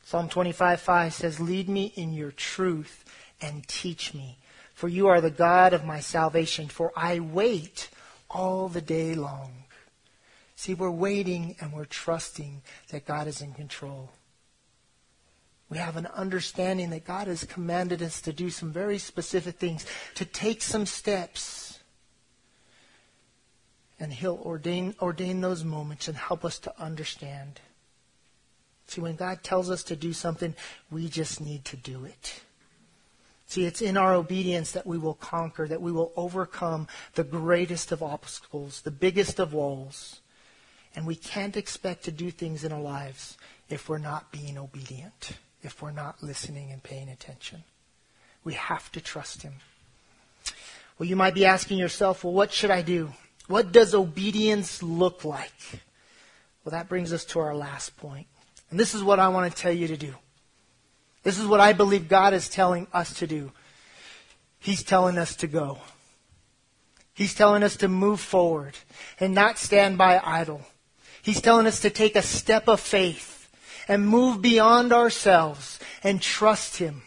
Psalm 0.09 0.27
25:5 0.27 1.13
says, 1.13 1.39
"Lead 1.39 1.69
me 1.69 1.93
in 1.95 2.15
your 2.15 2.33
truth 2.33 3.05
and 3.43 3.69
teach 3.69 4.15
me, 4.15 4.39
for 4.73 4.89
you 4.89 5.07
are 5.07 5.21
the 5.21 5.31
God 5.31 5.75
of 5.75 5.85
my 5.85 6.01
salvation, 6.01 6.67
for 6.67 6.95
I 6.97 7.21
wait 7.21 7.91
all 8.31 8.71
the 8.71 8.81
day 8.81 9.15
long. 9.15 9.65
See, 10.57 10.73
we're 10.73 10.91
waiting 10.91 11.57
and 11.61 11.75
we're 11.75 11.85
trusting 11.85 12.63
that 12.89 13.05
God 13.05 13.27
is 13.27 13.43
in 13.43 13.53
control. 13.53 14.13
We 15.69 15.77
have 15.77 15.99
an 15.99 16.07
understanding 16.07 16.89
that 16.89 17.05
God 17.05 17.27
has 17.27 17.45
commanded 17.45 18.01
us 18.01 18.23
to 18.23 18.33
do 18.33 18.49
some 18.49 18.73
very 18.73 18.99
specific 18.99 19.59
things, 19.59 19.85
to 20.15 20.25
take 20.25 20.63
some 20.63 20.87
steps. 20.87 21.81
And 24.01 24.15
He'll 24.15 24.41
ordain, 24.43 24.95
ordain 25.03 25.43
those 25.43 25.65
moments 25.65 26.09
and 26.09 26.17
help 26.17 26.47
us 26.47 26.59
to 26.61 26.81
understand. 26.81 27.61
See, 28.89 29.03
when 29.03 29.17
God 29.17 29.43
tells 29.43 29.71
us 29.71 29.83
to 29.85 29.97
do 29.97 30.13
something, 30.15 30.55
we 30.91 31.09
just 31.09 31.41
need 31.41 31.65
to 31.67 31.77
do 31.77 32.05
it. 32.07 32.41
See, 33.47 33.65
it's 33.65 33.83
in 33.83 33.97
our 33.97 34.15
obedience 34.15 34.73
that 34.73 34.87
we 34.87 34.99
will 34.99 35.15
conquer, 35.15 35.69
that 35.69 35.83
we 35.83 35.93
will 35.93 36.13
overcome 36.17 36.89
the 37.15 37.25
greatest 37.25 37.93
of 37.93 38.03
obstacles, 38.03 38.81
the 38.83 38.91
biggest 38.91 39.39
of 39.39 39.53
walls. 39.53 40.21
And 40.97 41.07
we 41.07 41.15
can't 41.15 41.57
expect 41.57 42.05
to 42.05 42.11
do 42.11 42.31
things 42.31 42.65
in 42.65 42.73
our 42.73 42.81
lives 42.81 43.37
if 43.69 43.89
we're 43.89 43.99
not 43.99 44.33
being 44.33 44.57
obedient, 44.57 45.33
if 45.63 45.83
we're 45.83 45.93
not 45.93 46.23
listening 46.23 46.73
and 46.73 46.83
paying 46.83 47.11
attention. 47.11 47.65
We 48.43 48.55
have 48.55 48.91
to 48.93 49.01
trust 49.01 49.43
Him. 49.43 49.55
Well, 50.99 51.09
you 51.09 51.17
might 51.17 51.35
be 51.35 51.45
asking 51.45 51.79
yourself, 51.79 52.25
well, 52.25 52.33
what 52.33 52.53
should 52.53 52.71
I 52.71 52.81
do? 52.81 53.13
What 53.49 53.71
does 53.71 53.95
obedience 53.95 54.83
look 54.83 55.25
like? 55.25 55.83
Well, 56.65 56.71
that 56.71 56.89
brings 56.89 57.13
us 57.13 57.25
to 57.27 57.41
our 57.41 57.55
last 57.55 57.97
point. 57.99 58.27
And 58.71 58.79
this 58.79 58.95
is 58.95 59.03
what 59.03 59.19
I 59.19 59.29
want 59.29 59.51
to 59.51 59.63
tell 59.63 59.73
you 59.73 59.89
to 59.89 59.97
do. 59.97 60.15
This 61.23 61.39
is 61.39 61.47
what 61.47 61.61
I 61.61 61.73
believe 61.73 62.09
God 62.09 62.35
is 62.35 62.49
telling 62.49 62.87
us 62.93 63.15
to 63.15 63.27
do. 63.27 63.53
He's 64.59 64.83
telling 64.83 65.19
us 65.19 65.37
to 65.37 65.47
go. 65.47 65.79
He's 67.15 67.35
telling 67.35 67.63
us 67.63 67.77
to 67.79 67.89
move 67.89 68.21
forward 68.21 68.77
and 69.19 69.35
not 69.35 69.59
stand 69.59 69.99
by 69.99 70.21
idle. 70.23 70.63
He's 71.23 71.41
telling 71.41 71.67
us 71.67 71.81
to 71.81 71.91
take 71.91 72.17
a 72.17 72.23
step 72.23 72.69
of 72.69 72.81
faith 72.81 73.51
and 73.89 74.07
move 74.07 74.41
beyond 74.41 74.93
ourselves 74.93 75.81
and 76.03 76.21
trust 76.21 76.77
Him. 76.77 77.03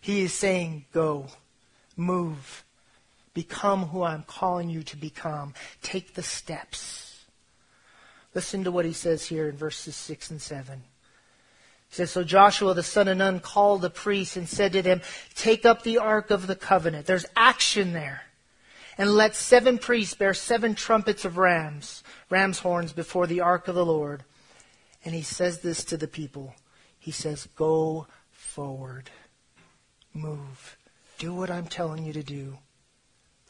He 0.00 0.22
is 0.22 0.34
saying, 0.34 0.84
go, 0.92 1.26
move, 1.96 2.64
become 3.32 3.88
who 3.88 4.02
I'm 4.02 4.22
calling 4.22 4.70
you 4.70 4.82
to 4.84 4.96
become. 4.96 5.54
Take 5.82 6.14
the 6.14 6.22
steps. 6.22 7.13
Listen 8.34 8.64
to 8.64 8.72
what 8.72 8.84
he 8.84 8.92
says 8.92 9.26
here 9.26 9.48
in 9.48 9.56
verses 9.56 9.94
6 9.94 10.32
and 10.32 10.42
7. 10.42 10.82
He 11.88 11.94
says, 11.94 12.10
So 12.10 12.24
Joshua 12.24 12.74
the 12.74 12.82
son 12.82 13.06
of 13.06 13.18
Nun 13.18 13.38
called 13.38 13.82
the 13.82 13.90
priests 13.90 14.36
and 14.36 14.48
said 14.48 14.72
to 14.72 14.82
them, 14.82 15.00
Take 15.34 15.64
up 15.64 15.82
the 15.82 15.98
ark 15.98 16.30
of 16.30 16.46
the 16.46 16.56
covenant. 16.56 17.06
There's 17.06 17.26
action 17.36 17.92
there. 17.92 18.22
And 18.98 19.14
let 19.14 19.34
seven 19.34 19.78
priests 19.78 20.14
bear 20.14 20.34
seven 20.34 20.74
trumpets 20.74 21.24
of 21.24 21.36
rams, 21.36 22.04
ram's 22.30 22.60
horns 22.60 22.92
before 22.92 23.26
the 23.26 23.40
ark 23.40 23.66
of 23.66 23.74
the 23.74 23.86
Lord. 23.86 24.24
And 25.04 25.14
he 25.14 25.22
says 25.22 25.60
this 25.60 25.84
to 25.84 25.96
the 25.96 26.08
people. 26.08 26.54
He 26.98 27.10
says, 27.10 27.48
Go 27.56 28.06
forward. 28.30 29.10
Move. 30.12 30.76
Do 31.18 31.34
what 31.34 31.50
I'm 31.50 31.66
telling 31.66 32.04
you 32.04 32.12
to 32.12 32.22
do. 32.22 32.58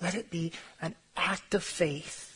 Let 0.00 0.14
it 0.14 0.30
be 0.30 0.52
an 0.80 0.94
act 1.16 1.54
of 1.54 1.62
faith 1.62 2.33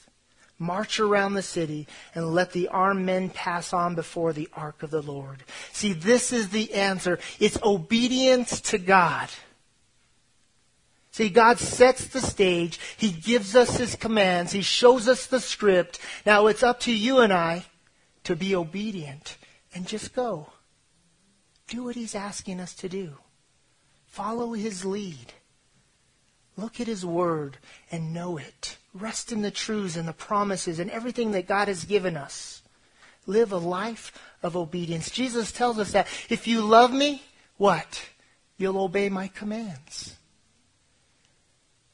march 0.59 0.99
around 0.99 1.35
the 1.35 1.43
city 1.43 1.87
and 2.15 2.35
let 2.35 2.53
the 2.53 2.69
armed 2.69 3.07
men 3.07 3.31
pass 3.31 3.73
on 3.73 3.95
before 3.95 4.33
the 4.33 4.49
ark 4.55 4.83
of 4.83 4.91
the 4.91 5.03
Lord. 5.03 5.45
See, 5.73 5.93
this 5.93 6.33
is 6.33 6.49
the 6.49 6.75
answer. 6.75 7.19
It's 7.39 7.63
obedience 7.63 8.61
to 8.63 8.79
God. 8.79 9.29
See, 11.13 11.29
God 11.31 11.59
sets 11.59 12.07
the 12.07 12.21
stage. 12.21 12.79
He 12.97 13.11
gives 13.11 13.57
us 13.57 13.77
His 13.77 13.97
commands. 13.97 14.53
He 14.53 14.63
shows 14.63 15.09
us 15.09 15.27
the 15.27 15.41
script. 15.41 15.99
Now 16.25 16.47
it's 16.47 16.63
up 16.63 16.81
to 16.81 16.93
you 16.93 17.19
and 17.19 17.33
I 17.33 17.65
to 18.25 18.37
be 18.37 18.55
obedient 18.55 19.37
and 19.75 19.87
just 19.87 20.15
go. 20.15 20.53
Do 21.67 21.85
what 21.85 21.97
He's 21.97 22.15
asking 22.15 22.61
us 22.61 22.73
to 22.77 22.89
do. 22.89 23.15
Follow 24.07 24.53
His 24.53 24.85
lead. 24.85 25.35
Look 26.57 26.81
at 26.81 26.87
His 26.87 27.05
Word 27.05 27.59
and 27.91 28.15
know 28.15 28.39
it. 28.39 28.78
Rest 28.95 29.33
in 29.33 29.43
the 29.43 29.51
truths 29.51 29.97
and 29.97 30.09
the 30.09 30.13
promises 30.13 30.79
and 30.79 30.91
everything 30.91 31.33
that 31.33 31.47
God 31.47 31.69
has 31.69 31.85
given 31.85 32.17
us. 32.17 32.63
Live 33.27 33.53
a 33.53 33.59
life 33.59 34.13
of 34.43 34.57
obedience. 34.57 35.11
Jesus 35.11 35.53
tells 35.53 35.79
us 35.79 35.93
that 35.93 36.07
if 36.29 36.47
you 36.47 36.63
love 36.63 36.93
me, 36.93 37.23
what? 37.59 38.09
You'll 38.57 38.81
obey 38.81 39.09
my 39.09 39.29
commands. 39.29 40.17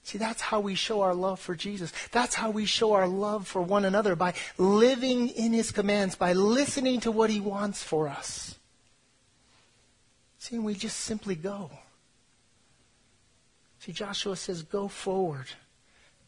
See, 0.04 0.18
that's 0.18 0.42
how 0.42 0.61
we 0.61 0.74
show 0.74 1.00
our 1.00 1.14
love 1.14 1.40
for 1.40 1.54
Jesus. 1.54 1.92
That's 2.12 2.35
how 2.35 2.50
we 2.50 2.66
show 2.66 2.92
our 2.92 3.09
love 3.09 3.48
for 3.48 3.62
one 3.62 3.87
another 3.87 4.14
by 4.14 4.35
living 4.59 5.30
in 5.30 5.52
his 5.52 5.72
commands, 5.72 6.14
by 6.14 6.35
listening 6.35 7.00
to 7.00 7.11
what 7.11 7.30
he 7.30 7.40
wants 7.40 7.83
for 7.83 8.07
us. 8.09 8.59
See, 10.38 10.59
we 10.59 10.74
just 10.74 10.98
simply 10.98 11.35
go. 11.35 11.70
See, 13.78 13.92
Joshua 13.92 14.37
says, 14.37 14.62
go 14.62 14.88
forward. 14.88 15.46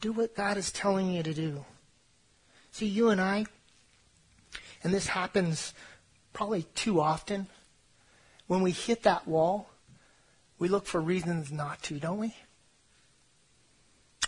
Do 0.07 0.13
what 0.13 0.37
God 0.37 0.57
is 0.57 0.71
telling 0.71 1.11
you 1.11 1.25
to 1.25 1.35
do. 1.35 1.65
See, 2.71 2.87
you 2.87 3.09
and 3.09 3.21
I, 3.21 3.47
and 4.85 4.95
this 4.95 5.09
happens 5.09 5.75
probably 6.33 6.63
too 6.77 7.01
often, 7.01 7.49
when 8.47 8.63
we 8.63 8.71
hit 8.71 9.03
that 9.03 9.27
wall, 9.27 9.69
we 10.61 10.69
look 10.69 10.87
for 10.87 11.01
reasons 11.01 11.51
not 11.51 11.83
to, 11.83 11.99
don't 11.99 12.21
we? 12.21 12.37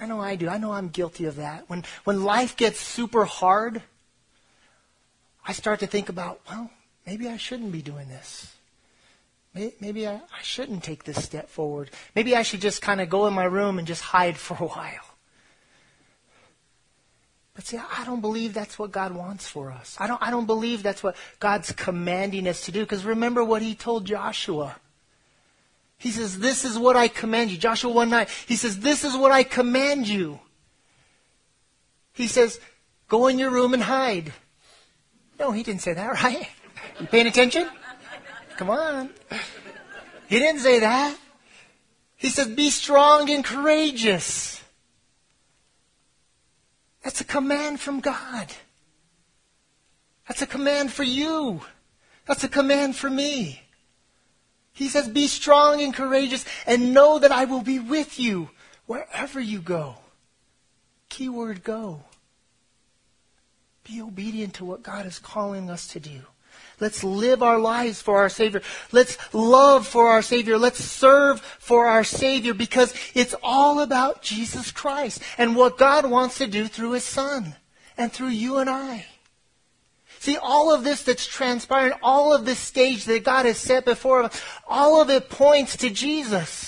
I 0.01 0.07
know 0.07 0.21
I 0.21 0.35
do. 0.35 0.49
I 0.49 0.59
know 0.59 0.73
I'm 0.73 0.89
guilty 0.89 1.27
of 1.27 1.37
that. 1.37 1.71
When, 1.71 1.85
when 2.03 2.25
life 2.25 2.57
gets 2.57 2.81
super 2.81 3.25
hard, 3.25 3.81
I 5.47 5.53
start 5.53 5.79
to 5.79 5.87
think 5.87 6.09
about, 6.09 6.41
well, 6.51 6.73
maybe 7.07 7.29
I 7.29 7.37
shouldn't 7.37 7.71
be 7.71 7.83
doing 7.83 8.09
this. 8.09 8.53
Maybe 9.55 10.09
I, 10.09 10.15
I 10.15 10.43
shouldn't 10.43 10.83
take 10.83 11.05
this 11.05 11.23
step 11.23 11.49
forward. 11.49 11.93
Maybe 12.17 12.35
I 12.35 12.43
should 12.43 12.63
just 12.63 12.83
kind 12.83 13.01
of 13.01 13.09
go 13.09 13.29
in 13.29 13.33
my 13.33 13.45
room 13.45 13.79
and 13.79 13.87
just 13.87 14.03
hide 14.03 14.37
for 14.37 14.55
a 14.55 14.67
while. 14.67 15.08
But 17.59 17.67
see, 17.67 17.77
I 17.77 18.05
don't 18.05 18.21
believe 18.21 18.55
that's 18.55 18.79
what 18.79 18.93
God 18.93 19.17
wants 19.17 19.49
for 19.49 19.73
us. 19.73 19.97
I 19.99 20.07
don't, 20.07 20.23
I 20.23 20.31
don't 20.31 20.47
believe 20.47 20.85
that's 20.85 21.03
what 21.03 21.17
God's 21.41 21.73
commanding 21.73 22.47
us 22.47 22.61
to 22.67 22.71
do. 22.71 22.83
Because 22.85 23.05
remember 23.05 23.43
what 23.43 23.63
he 23.63 23.75
told 23.75 24.05
Joshua. 24.05 24.77
He 25.99 26.13
says, 26.13 26.39
This 26.39 26.65
is 26.65 26.79
what 26.79 26.95
I 26.95 27.09
command 27.09 27.51
you. 27.51 27.59
Joshua 27.59 27.91
1 27.91 28.11
9. 28.11 28.27
He 28.47 28.55
says, 28.55 28.79
This 28.79 29.03
is 29.03 29.17
what 29.17 29.33
I 29.33 29.43
command 29.43 30.07
you. 30.07 30.39
He 32.13 32.29
says, 32.29 32.61
Go 33.09 33.27
in 33.27 33.41
your 33.41 33.51
room 33.51 33.75
and 33.75 33.83
hide. 33.83 34.33
No, 35.41 35.51
he 35.51 35.65
didn't 35.65 35.83
say 35.83 35.95
that, 35.95 36.13
right? 36.23 36.49
You 37.01 37.07
paying 37.09 37.27
attention? 37.27 37.69
Come 38.57 38.71
on. 38.71 39.11
He 40.29 40.39
didn't 40.39 40.61
say 40.61 40.79
that. 40.79 41.19
He 42.15 42.29
says, 42.29 42.47
Be 42.47 42.71
strong 42.71 43.29
and 43.29 43.45
courageous. 43.45 44.58
That's 47.03 47.21
a 47.21 47.25
command 47.25 47.81
from 47.81 48.01
God. 48.01 48.49
That's 50.27 50.43
a 50.43 50.47
command 50.47 50.93
for 50.93 51.05
you. 51.05 51.63
That's 52.27 52.45
a 52.45 52.49
command 52.49 52.97
for 52.97 53.09
me. 53.09 53.63
He 54.73 54.89
says, 54.89 55.09
Be 55.09 55.27
strong 55.27 55.81
and 55.81 55.95
courageous 55.95 56.45
and 56.67 56.93
know 56.93 57.19
that 57.19 57.33
I 57.33 57.47
will 57.47 57.63
be 57.63 57.79
with 57.79 58.21
you 58.21 58.51
wherever 58.87 59.41
you 59.41 59.61
go. 59.61 59.97
Keyword 61.09 61.65
go. 61.65 62.03
Be 63.85 64.03
obedient 64.03 64.55
to 64.55 64.65
what 64.65 64.83
God 64.83 65.07
is 65.07 65.19
calling 65.19 65.71
us 65.71 65.89
to 65.89 66.01
do. 66.01 66.21
Let's 66.81 67.03
live 67.03 67.43
our 67.43 67.59
lives 67.59 68.01
for 68.01 68.19
our 68.19 68.29
Savior. 68.29 68.63
Let's 68.93 69.19
love 69.35 69.87
for 69.87 70.09
our 70.09 70.23
Savior. 70.23 70.59
Let's 70.59 70.83
serve 70.83 71.41
for 71.41 71.87
our 71.87 72.05
Savior 72.05 72.55
because 72.55 72.95
it's 73.15 73.35
all 73.43 73.81
about 73.81 74.23
Jesus 74.23 74.71
Christ 74.71 75.23
and 75.37 75.57
what 75.57 75.79
God 75.79 76.09
wants 76.09 76.39
to 76.39 76.47
do 76.47 76.67
through 76.67 76.93
His 76.93 77.05
Son 77.05 77.57
and 77.97 78.13
through 78.13 78.29
you 78.29 78.59
and 78.59 78.71
I. 78.71 79.07
See, 80.21 80.37
all 80.37 80.75
of 80.75 80.85
this 80.85 81.05
that's 81.05 81.27
transpiring, 81.27 81.93
all 82.03 82.35
of 82.35 82.45
this 82.45 82.59
stage 82.59 83.05
that 83.05 83.25
God 83.25 83.47
has 83.47 83.59
set 83.59 83.85
before 83.85 84.25
us, 84.25 84.43
all 84.67 85.01
of 85.01 85.11
it 85.11 85.29
points 85.29 85.77
to 85.79 85.91
Jesus. 85.91 86.68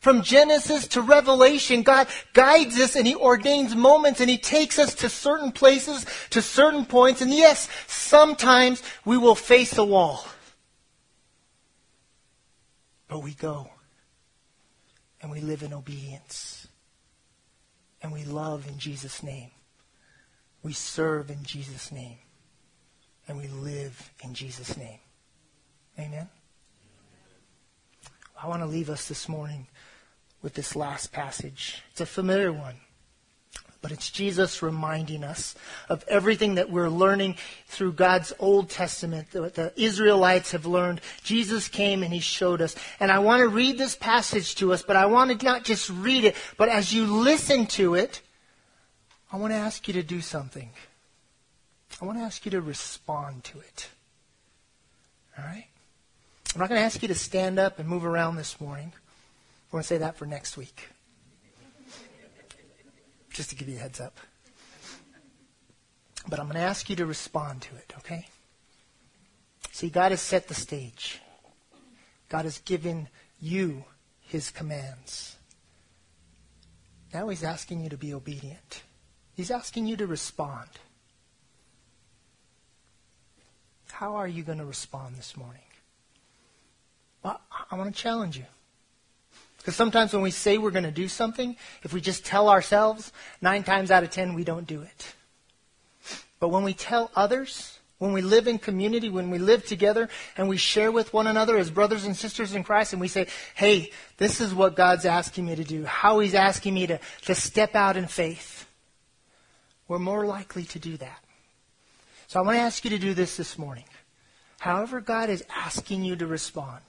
From 0.00 0.22
Genesis 0.22 0.86
to 0.88 1.02
Revelation, 1.02 1.82
God 1.82 2.08
guides 2.32 2.80
us 2.80 2.96
and 2.96 3.06
He 3.06 3.14
ordains 3.14 3.76
moments 3.76 4.20
and 4.20 4.30
He 4.30 4.38
takes 4.38 4.78
us 4.78 4.94
to 4.94 5.10
certain 5.10 5.52
places, 5.52 6.06
to 6.30 6.40
certain 6.40 6.86
points. 6.86 7.20
And 7.20 7.30
yes, 7.30 7.68
sometimes 7.86 8.82
we 9.04 9.18
will 9.18 9.34
face 9.34 9.76
a 9.76 9.84
wall. 9.84 10.24
But 13.08 13.22
we 13.22 13.34
go. 13.34 13.68
And 15.20 15.30
we 15.30 15.40
live 15.40 15.62
in 15.62 15.74
obedience. 15.74 16.66
And 18.00 18.10
we 18.10 18.24
love 18.24 18.66
in 18.66 18.78
Jesus' 18.78 19.22
name. 19.22 19.50
We 20.62 20.72
serve 20.72 21.30
in 21.30 21.42
Jesus' 21.42 21.92
name. 21.92 22.16
And 23.28 23.36
we 23.36 23.48
live 23.48 24.12
in 24.24 24.32
Jesus' 24.32 24.78
name. 24.78 25.00
Amen. 25.98 26.30
I 28.42 28.48
want 28.48 28.62
to 28.62 28.66
leave 28.66 28.88
us 28.88 29.06
this 29.06 29.28
morning 29.28 29.66
with 30.42 30.54
this 30.54 30.74
last 30.74 31.12
passage. 31.12 31.82
It's 31.90 32.00
a 32.00 32.06
familiar 32.06 32.52
one. 32.52 32.76
but 33.82 33.92
it's 33.92 34.10
Jesus 34.10 34.62
reminding 34.62 35.24
us 35.24 35.54
of 35.88 36.04
everything 36.06 36.56
that 36.56 36.70
we're 36.70 36.90
learning 36.90 37.36
through 37.66 37.92
God's 37.92 38.32
Old 38.38 38.68
Testament, 38.68 39.30
that 39.30 39.54
the 39.54 39.72
Israelites 39.76 40.52
have 40.52 40.66
learned. 40.66 41.00
Jesus 41.22 41.68
came 41.68 42.02
and 42.02 42.12
he 42.12 42.20
showed 42.20 42.60
us. 42.60 42.76
And 42.98 43.10
I 43.10 43.20
want 43.20 43.40
to 43.40 43.48
read 43.48 43.78
this 43.78 43.96
passage 43.96 44.54
to 44.56 44.72
us, 44.72 44.82
but 44.82 44.96
I 44.96 45.06
want 45.06 45.38
to 45.38 45.46
not 45.46 45.64
just 45.64 45.88
read 45.88 46.24
it, 46.24 46.36
but 46.56 46.68
as 46.68 46.92
you 46.92 47.06
listen 47.06 47.66
to 47.68 47.94
it, 47.94 48.20
I 49.32 49.36
want 49.36 49.52
to 49.52 49.58
ask 49.58 49.86
you 49.88 49.94
to 49.94 50.02
do 50.02 50.20
something. 50.20 50.70
I 52.02 52.04
want 52.04 52.18
to 52.18 52.24
ask 52.24 52.44
you 52.44 52.50
to 52.50 52.60
respond 52.60 53.44
to 53.44 53.60
it. 53.60 53.88
All 55.38 55.44
right? 55.44 55.66
I'm 56.54 56.60
not 56.60 56.68
going 56.68 56.80
to 56.80 56.84
ask 56.84 57.00
you 57.00 57.08
to 57.08 57.14
stand 57.14 57.58
up 57.58 57.78
and 57.78 57.88
move 57.88 58.04
around 58.04 58.36
this 58.36 58.60
morning. 58.60 58.92
We're 59.70 59.78
going 59.78 59.82
to 59.82 59.88
say 59.88 59.98
that 59.98 60.16
for 60.16 60.26
next 60.26 60.56
week. 60.56 60.88
Just 63.30 63.50
to 63.50 63.56
give 63.56 63.68
you 63.68 63.76
a 63.76 63.80
heads 63.80 64.00
up. 64.00 64.18
But 66.28 66.40
I'm 66.40 66.46
going 66.46 66.56
to 66.56 66.62
ask 66.62 66.90
you 66.90 66.96
to 66.96 67.06
respond 67.06 67.62
to 67.62 67.76
it, 67.76 67.92
okay? 67.98 68.26
See, 69.70 69.88
God 69.88 70.10
has 70.10 70.20
set 70.20 70.48
the 70.48 70.54
stage. 70.54 71.20
God 72.28 72.44
has 72.44 72.58
given 72.58 73.08
you 73.40 73.84
his 74.20 74.50
commands. 74.50 75.36
Now 77.14 77.28
he's 77.28 77.44
asking 77.44 77.82
you 77.82 77.88
to 77.90 77.96
be 77.96 78.12
obedient. 78.12 78.82
He's 79.34 79.50
asking 79.50 79.86
you 79.86 79.96
to 79.96 80.06
respond. 80.06 80.68
How 83.90 84.16
are 84.16 84.28
you 84.28 84.42
going 84.42 84.58
to 84.58 84.64
respond 84.64 85.16
this 85.16 85.36
morning? 85.36 85.62
Well, 87.22 87.40
I 87.70 87.76
want 87.76 87.94
to 87.94 88.02
challenge 88.02 88.36
you. 88.36 88.46
Because 89.60 89.76
sometimes 89.76 90.14
when 90.14 90.22
we 90.22 90.30
say 90.30 90.56
we're 90.56 90.70
going 90.70 90.84
to 90.84 90.90
do 90.90 91.06
something, 91.06 91.54
if 91.82 91.92
we 91.92 92.00
just 92.00 92.24
tell 92.24 92.48
ourselves, 92.48 93.12
nine 93.42 93.62
times 93.62 93.90
out 93.90 94.02
of 94.02 94.10
ten, 94.10 94.32
we 94.32 94.42
don't 94.42 94.66
do 94.66 94.80
it. 94.80 95.14
But 96.40 96.48
when 96.48 96.64
we 96.64 96.72
tell 96.72 97.10
others, 97.14 97.78
when 97.98 98.14
we 98.14 98.22
live 98.22 98.48
in 98.48 98.58
community, 98.58 99.10
when 99.10 99.28
we 99.28 99.36
live 99.38 99.66
together 99.66 100.08
and 100.38 100.48
we 100.48 100.56
share 100.56 100.90
with 100.90 101.12
one 101.12 101.26
another 101.26 101.58
as 101.58 101.70
brothers 101.70 102.06
and 102.06 102.16
sisters 102.16 102.54
in 102.54 102.64
Christ 102.64 102.94
and 102.94 103.00
we 103.00 103.08
say, 103.08 103.26
hey, 103.54 103.90
this 104.16 104.40
is 104.40 104.54
what 104.54 104.74
God's 104.76 105.04
asking 105.04 105.44
me 105.44 105.56
to 105.56 105.64
do, 105.64 105.84
how 105.84 106.20
He's 106.20 106.34
asking 106.34 106.72
me 106.72 106.86
to, 106.86 106.98
to 107.26 107.34
step 107.34 107.74
out 107.74 107.98
in 107.98 108.06
faith, 108.06 108.66
we're 109.86 109.98
more 109.98 110.24
likely 110.24 110.64
to 110.64 110.78
do 110.78 110.96
that. 110.96 111.22
So 112.28 112.40
I 112.40 112.42
want 112.42 112.56
to 112.56 112.62
ask 112.62 112.82
you 112.84 112.90
to 112.90 112.98
do 112.98 113.12
this 113.12 113.36
this 113.36 113.58
morning. 113.58 113.84
However, 114.60 115.02
God 115.02 115.28
is 115.28 115.44
asking 115.54 116.04
you 116.04 116.16
to 116.16 116.26
respond. 116.26 116.82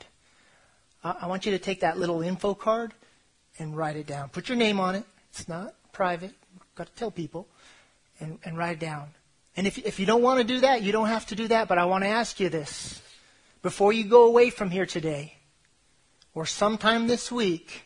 I 1.03 1.27
want 1.27 1.45
you 1.45 1.51
to 1.53 1.59
take 1.59 1.79
that 1.79 1.97
little 1.97 2.21
info 2.21 2.53
card 2.53 2.93
and 3.57 3.75
write 3.75 3.95
it 3.95 4.05
down. 4.05 4.29
Put 4.29 4.49
your 4.49 4.57
name 4.57 4.79
on 4.79 4.95
it. 4.95 5.03
It's 5.29 5.47
not 5.47 5.73
private. 5.93 6.33
You've 6.53 6.75
got 6.75 6.87
to 6.87 6.93
tell 6.93 7.11
people. 7.11 7.47
And, 8.19 8.37
and 8.45 8.55
write 8.55 8.73
it 8.73 8.79
down. 8.79 9.07
And 9.57 9.65
if, 9.65 9.79
if 9.79 9.99
you 9.99 10.05
don't 10.05 10.21
want 10.21 10.39
to 10.39 10.43
do 10.43 10.59
that, 10.59 10.83
you 10.83 10.91
don't 10.91 11.07
have 11.07 11.25
to 11.27 11.35
do 11.35 11.47
that. 11.47 11.67
But 11.67 11.79
I 11.79 11.85
want 11.85 12.03
to 12.03 12.09
ask 12.09 12.39
you 12.39 12.49
this. 12.49 13.01
Before 13.63 13.91
you 13.91 14.03
go 14.03 14.27
away 14.27 14.51
from 14.51 14.69
here 14.69 14.85
today, 14.85 15.37
or 16.35 16.45
sometime 16.45 17.07
this 17.07 17.31
week, 17.31 17.85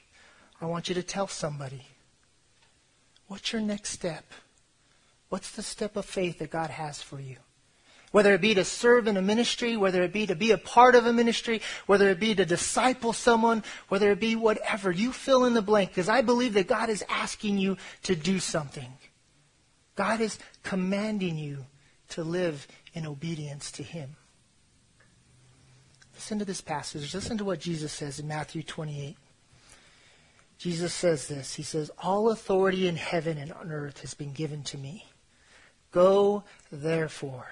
I 0.60 0.66
want 0.66 0.90
you 0.90 0.96
to 0.96 1.04
tell 1.04 1.28
somebody. 1.28 1.86
What's 3.28 3.54
your 3.54 3.62
next 3.62 3.92
step? 3.92 4.26
What's 5.30 5.52
the 5.52 5.64
step 5.64 5.96
of 5.96 6.06
faith 6.06 6.40
that 6.40 6.52
God 6.52 6.70
has 6.70 7.02
for 7.02 7.20
you? 7.20 7.38
Whether 8.16 8.34
it 8.34 8.40
be 8.40 8.54
to 8.54 8.64
serve 8.64 9.10
in 9.10 9.18
a 9.18 9.22
ministry, 9.22 9.76
whether 9.76 10.02
it 10.02 10.14
be 10.14 10.26
to 10.26 10.36
be 10.36 10.52
a 10.52 10.58
part 10.58 10.96
of 10.96 11.06
a 11.06 11.12
ministry, 11.12 11.62
whether 11.86 12.08
it 12.08 12.18
be 12.18 12.34
to 12.34 12.46
disciple 12.46 13.12
someone, 13.12 13.62
whether 13.90 14.10
it 14.10 14.22
be 14.22 14.38
whatever. 14.38 14.90
You 14.90 15.12
fill 15.12 15.44
in 15.44 15.54
the 15.54 15.62
blank 15.62 15.90
because 15.90 16.08
I 16.08 16.22
believe 16.22 16.54
that 16.54 16.66
God 16.66 16.88
is 16.90 17.04
asking 17.10 17.58
you 17.58 17.76
to 18.04 18.16
do 18.16 18.40
something. 18.40 18.88
God 19.98 20.22
is 20.22 20.40
commanding 20.64 21.38
you 21.38 21.66
to 22.12 22.24
live 22.24 22.66
in 22.94 23.06
obedience 23.06 23.70
to 23.74 23.84
Him. 23.84 24.16
Listen 26.14 26.40
to 26.40 26.46
this 26.46 26.62
passage. 26.62 27.14
Listen 27.14 27.38
to 27.38 27.44
what 27.44 27.60
Jesus 27.60 27.92
says 27.92 28.18
in 28.18 28.30
Matthew 28.30 28.64
28. 28.64 29.18
Jesus 30.58 30.94
says 30.94 31.28
this. 31.28 31.56
He 31.56 31.64
says, 31.64 31.92
All 32.02 32.32
authority 32.32 32.88
in 32.88 32.96
heaven 32.96 33.38
and 33.38 33.52
on 33.52 33.74
earth 33.74 34.00
has 34.00 34.14
been 34.14 34.32
given 34.32 34.64
to 34.64 34.78
me. 34.78 35.06
Go, 35.92 36.46
therefore 36.72 37.52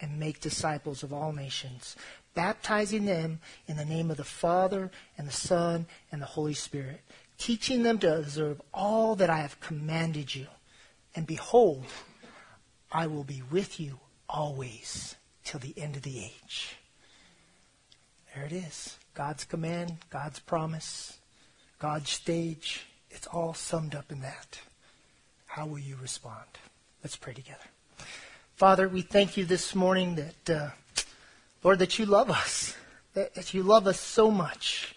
and 0.00 0.18
make 0.18 0.40
disciples 0.40 1.02
of 1.02 1.12
all 1.12 1.32
nations, 1.32 1.96
baptizing 2.34 3.04
them 3.04 3.40
in 3.66 3.76
the 3.76 3.84
name 3.84 4.10
of 4.10 4.16
the 4.16 4.24
Father 4.24 4.90
and 5.18 5.26
the 5.26 5.32
Son 5.32 5.86
and 6.10 6.22
the 6.22 6.26
Holy 6.26 6.54
Spirit, 6.54 7.00
teaching 7.38 7.82
them 7.82 7.98
to 7.98 8.18
observe 8.18 8.60
all 8.72 9.14
that 9.16 9.30
I 9.30 9.38
have 9.38 9.60
commanded 9.60 10.34
you. 10.34 10.46
And 11.14 11.26
behold, 11.26 11.84
I 12.92 13.06
will 13.06 13.24
be 13.24 13.42
with 13.50 13.80
you 13.80 14.00
always 14.28 15.16
till 15.44 15.60
the 15.60 15.74
end 15.76 15.96
of 15.96 16.02
the 16.02 16.18
age. 16.18 16.76
There 18.34 18.44
it 18.44 18.52
is. 18.52 18.96
God's 19.14 19.44
command, 19.44 19.98
God's 20.08 20.38
promise, 20.38 21.18
God's 21.78 22.10
stage. 22.10 22.86
It's 23.10 23.26
all 23.26 23.54
summed 23.54 23.94
up 23.94 24.12
in 24.12 24.20
that. 24.20 24.60
How 25.46 25.66
will 25.66 25.80
you 25.80 25.96
respond? 26.00 26.46
Let's 27.02 27.16
pray 27.16 27.34
together. 27.34 27.58
Father, 28.60 28.90
we 28.90 29.00
thank 29.00 29.38
you 29.38 29.46
this 29.46 29.74
morning 29.74 30.16
that, 30.16 30.50
uh, 30.50 30.68
Lord, 31.64 31.78
that 31.78 31.98
you 31.98 32.04
love 32.04 32.28
us, 32.28 32.76
that, 33.14 33.34
that 33.34 33.54
you 33.54 33.62
love 33.62 33.86
us 33.86 33.98
so 33.98 34.30
much. 34.30 34.94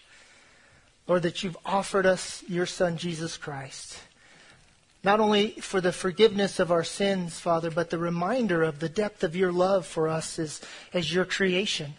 Lord, 1.08 1.22
that 1.22 1.42
you've 1.42 1.56
offered 1.64 2.04
us 2.04 2.44
your 2.46 2.66
Son, 2.66 2.98
Jesus 2.98 3.38
Christ. 3.38 3.98
Not 5.02 5.18
only 5.18 5.52
for 5.52 5.80
the 5.80 5.92
forgiveness 5.92 6.60
of 6.60 6.70
our 6.70 6.84
sins, 6.84 7.40
Father, 7.40 7.70
but 7.70 7.88
the 7.88 7.96
reminder 7.96 8.62
of 8.62 8.80
the 8.80 8.88
depth 8.90 9.24
of 9.24 9.34
your 9.34 9.50
love 9.50 9.86
for 9.86 10.08
us 10.08 10.38
as, 10.38 10.60
as 10.92 11.14
your 11.14 11.24
creation. 11.24 11.94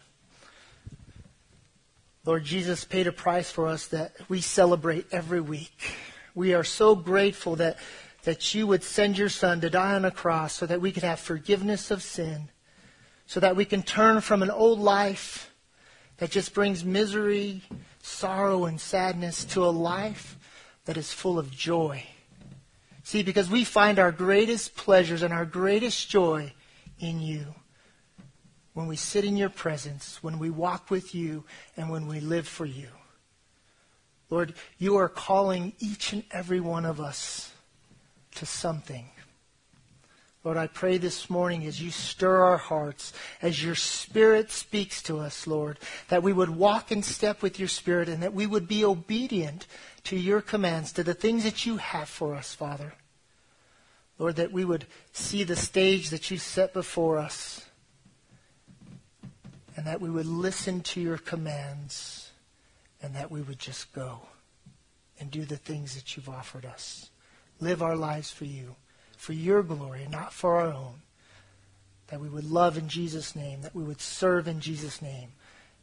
Lord 2.26 2.44
Jesus 2.44 2.86
paid 2.86 3.08
a 3.08 3.12
price 3.12 3.50
for 3.50 3.68
us 3.68 3.88
that 3.88 4.14
we 4.30 4.40
celebrate 4.40 5.08
every 5.12 5.42
week. 5.42 5.96
We 6.36 6.54
are 6.54 6.64
so 6.64 6.94
grateful 6.94 7.56
that 7.56 7.80
that 8.26 8.56
you 8.56 8.66
would 8.68 8.84
send 8.84 9.18
your 9.18 9.30
son 9.30 9.62
to 9.62 9.70
die 9.70 9.94
on 9.94 10.04
a 10.04 10.12
cross 10.12 10.54
so 10.54 10.66
that 10.66 10.82
we 10.82 10.92
could 10.92 11.04
have 11.04 11.20
forgiveness 11.20 11.92
of 11.92 12.04
sin, 12.04 12.50
so 13.28 13.40
that 13.40 13.56
we 13.56 13.66
can 13.66 13.84
turn 13.84 14.20
from 14.20 14.44
an 14.44 14.50
old 14.50 14.80
life 14.80 15.54
that 16.18 16.32
just 16.32 16.54
brings 16.54 16.84
misery, 16.84 17.62
sorrow, 18.02 18.66
and 18.66 18.82
sadness 18.82 19.46
to 19.46 19.64
a 19.64 19.70
life 19.70 20.38
that 20.86 20.98
is 20.98 21.14
full 21.14 21.38
of 21.38 21.52
joy. 21.52 22.04
See, 23.04 23.22
because 23.22 23.50
we 23.50 23.64
find 23.64 24.00
our 24.00 24.12
greatest 24.12 24.76
pleasures 24.76 25.22
and 25.22 25.34
our 25.34 25.46
greatest 25.46 26.10
joy 26.10 26.52
in 27.00 27.20
you. 27.20 27.46
When 28.74 28.88
we 28.88 28.96
sit 28.96 29.24
in 29.24 29.38
your 29.38 29.50
presence, 29.50 30.24
when 30.24 30.40
we 30.40 30.50
walk 30.50 30.90
with 30.90 31.14
you, 31.14 31.46
and 31.78 31.92
when 31.92 32.08
we 32.08 32.20
live 32.20 32.48
for 32.48 32.66
you. 32.66 32.88
Lord, 34.32 34.56
you 34.80 34.98
are 34.98 35.08
calling 35.08 35.74
each 35.78 36.12
and 36.12 36.24
every 36.32 36.60
one 36.60 36.86
of 36.86 37.00
us 37.00 37.52
to 38.36 38.46
something. 38.46 39.06
Lord, 40.46 40.58
I 40.58 40.68
pray 40.68 41.00
this 41.00 41.28
morning 41.28 41.66
as 41.66 41.82
you 41.82 41.90
stir 41.90 42.44
our 42.44 42.58
hearts, 42.58 43.14
as 43.42 43.64
your 43.64 43.74
Spirit 43.74 44.52
speaks 44.52 45.02
to 45.04 45.18
us, 45.18 45.48
Lord, 45.48 45.80
that 46.10 46.22
we 46.22 46.34
would 46.34 46.52
walk 46.52 46.92
in 46.92 47.02
step 47.02 47.42
with 47.42 47.58
your 47.58 47.68
Spirit 47.68 48.08
and 48.08 48.22
that 48.22 48.36
we 48.36 48.46
would 48.46 48.68
be 48.68 48.86
obedient 48.86 49.66
to 50.04 50.16
your 50.16 50.42
commands, 50.42 50.92
to 50.94 51.04
the 51.04 51.16
things 51.16 51.44
that 51.46 51.66
you 51.66 51.78
have 51.78 52.08
for 52.08 52.36
us, 52.36 52.54
Father. 52.54 52.94
Lord, 54.20 54.36
that 54.36 54.52
we 54.52 54.64
would 54.64 54.86
see 55.12 55.44
the 55.44 55.56
stage 55.56 56.12
that 56.12 56.30
you 56.30 56.38
set 56.38 56.74
before 56.74 57.18
us 57.18 57.66
and 59.76 59.88
that 59.88 60.00
we 60.00 60.12
would 60.12 60.28
listen 60.28 60.82
to 60.82 61.02
your 61.02 61.18
commands 61.18 62.32
and 63.02 63.16
that 63.16 63.32
we 63.32 63.42
would 63.42 63.60
just 63.60 63.92
go 63.94 64.20
and 65.20 65.32
do 65.32 65.44
the 65.44 65.58
things 65.58 65.96
that 65.96 66.16
you've 66.16 66.30
offered 66.30 66.66
us 66.66 67.10
live 67.60 67.82
our 67.82 67.96
lives 67.96 68.32
for 68.32 68.46
you, 68.46 68.76
for 69.18 69.34
your 69.34 69.64
glory, 69.64 70.08
not 70.10 70.34
for 70.34 70.58
our 70.58 70.72
own. 70.72 71.02
That 72.08 72.20
we 72.20 72.30
would 72.30 72.50
love 72.50 72.78
in 72.78 72.88
Jesus' 72.88 73.36
name, 73.36 73.62
that 73.62 73.76
we 73.76 73.84
would 73.84 74.02
serve 74.02 74.48
in 74.48 74.60
Jesus' 74.60 75.02
name, 75.02 75.30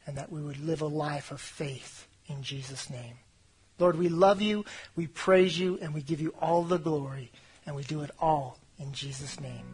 and 0.07 0.17
that 0.17 0.31
we 0.31 0.41
would 0.41 0.61
live 0.61 0.81
a 0.81 0.87
life 0.87 1.31
of 1.31 1.41
faith 1.41 2.07
in 2.29 2.43
Jesus' 2.43 2.89
name. 2.89 3.17
Lord, 3.79 3.99
we 3.99 4.09
love 4.09 4.41
you, 4.41 4.65
we 4.95 5.07
praise 5.09 5.59
you, 5.59 5.79
and 5.83 5.93
we 5.93 6.03
give 6.03 6.21
you 6.21 6.35
all 6.41 6.63
the 6.63 6.79
glory, 6.79 7.33
and 7.67 7.75
we 7.75 7.83
do 7.83 8.03
it 8.03 8.11
all 8.21 8.59
in 8.79 8.93
Jesus' 8.93 9.41
name. 9.41 9.65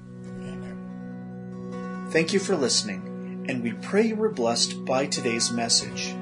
Amen. 0.42 2.08
Thank 2.10 2.32
you 2.32 2.38
for 2.38 2.56
listening, 2.56 3.44
and 3.48 3.62
we 3.62 3.72
pray 3.72 4.06
you 4.06 4.16
were 4.16 4.30
blessed 4.30 4.86
by 4.86 5.06
today's 5.06 5.50
message. 5.52 6.14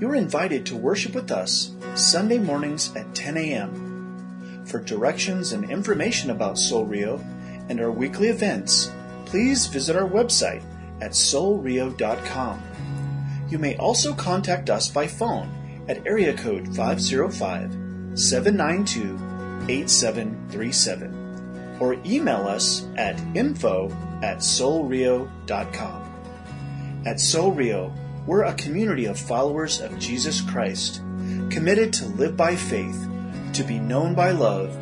You 0.00 0.10
are 0.10 0.16
invited 0.16 0.66
to 0.66 0.76
worship 0.76 1.14
with 1.14 1.30
us 1.30 1.72
Sunday 1.94 2.38
mornings 2.38 2.94
at 2.96 3.14
10 3.14 3.36
a.m. 3.36 3.89
For 4.70 4.78
directions 4.78 5.52
and 5.52 5.68
information 5.68 6.30
about 6.30 6.56
Soul 6.56 6.86
Rio 6.86 7.18
and 7.68 7.80
our 7.80 7.90
weekly 7.90 8.28
events, 8.28 8.88
please 9.26 9.66
visit 9.66 9.96
our 9.96 10.08
website 10.08 10.62
at 11.00 11.10
soulrio.com. 11.10 12.62
You 13.48 13.58
may 13.58 13.76
also 13.78 14.14
contact 14.14 14.70
us 14.70 14.88
by 14.88 15.08
phone 15.08 15.50
at 15.88 16.06
area 16.06 16.36
code 16.36 16.68
505 16.76 17.76
792 18.14 19.18
8737. 19.68 21.16
or 21.80 21.94
email 22.04 22.46
us 22.46 22.86
at 22.96 23.18
info 23.34 23.90
at 24.22 24.38
soulrio.com. 24.38 26.04
At 27.06 27.18
Soul 27.18 27.50
Rio, 27.52 27.92
we're 28.24 28.44
a 28.44 28.54
community 28.54 29.06
of 29.06 29.18
followers 29.18 29.80
of 29.80 29.98
Jesus 29.98 30.40
Christ, 30.40 31.02
committed 31.50 31.92
to 31.94 32.06
live 32.06 32.36
by 32.36 32.54
faith, 32.54 33.08
to 33.54 33.62
be 33.62 33.78
known 33.78 34.14
by 34.14 34.30
love, 34.30 34.74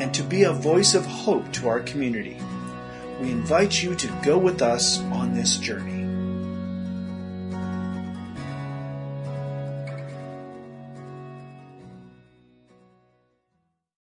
and 0.00 0.12
to 0.14 0.22
be 0.22 0.42
a 0.42 0.52
voice 0.52 0.94
of 0.94 1.06
hope 1.06 1.50
to 1.52 1.68
our 1.68 1.80
community. 1.80 2.38
We 3.20 3.30
invite 3.30 3.82
you 3.82 3.94
to 3.94 4.20
go 4.22 4.36
with 4.36 4.60
us 4.60 5.00
on 5.00 5.34
this 5.34 5.56
journey. 5.56 5.95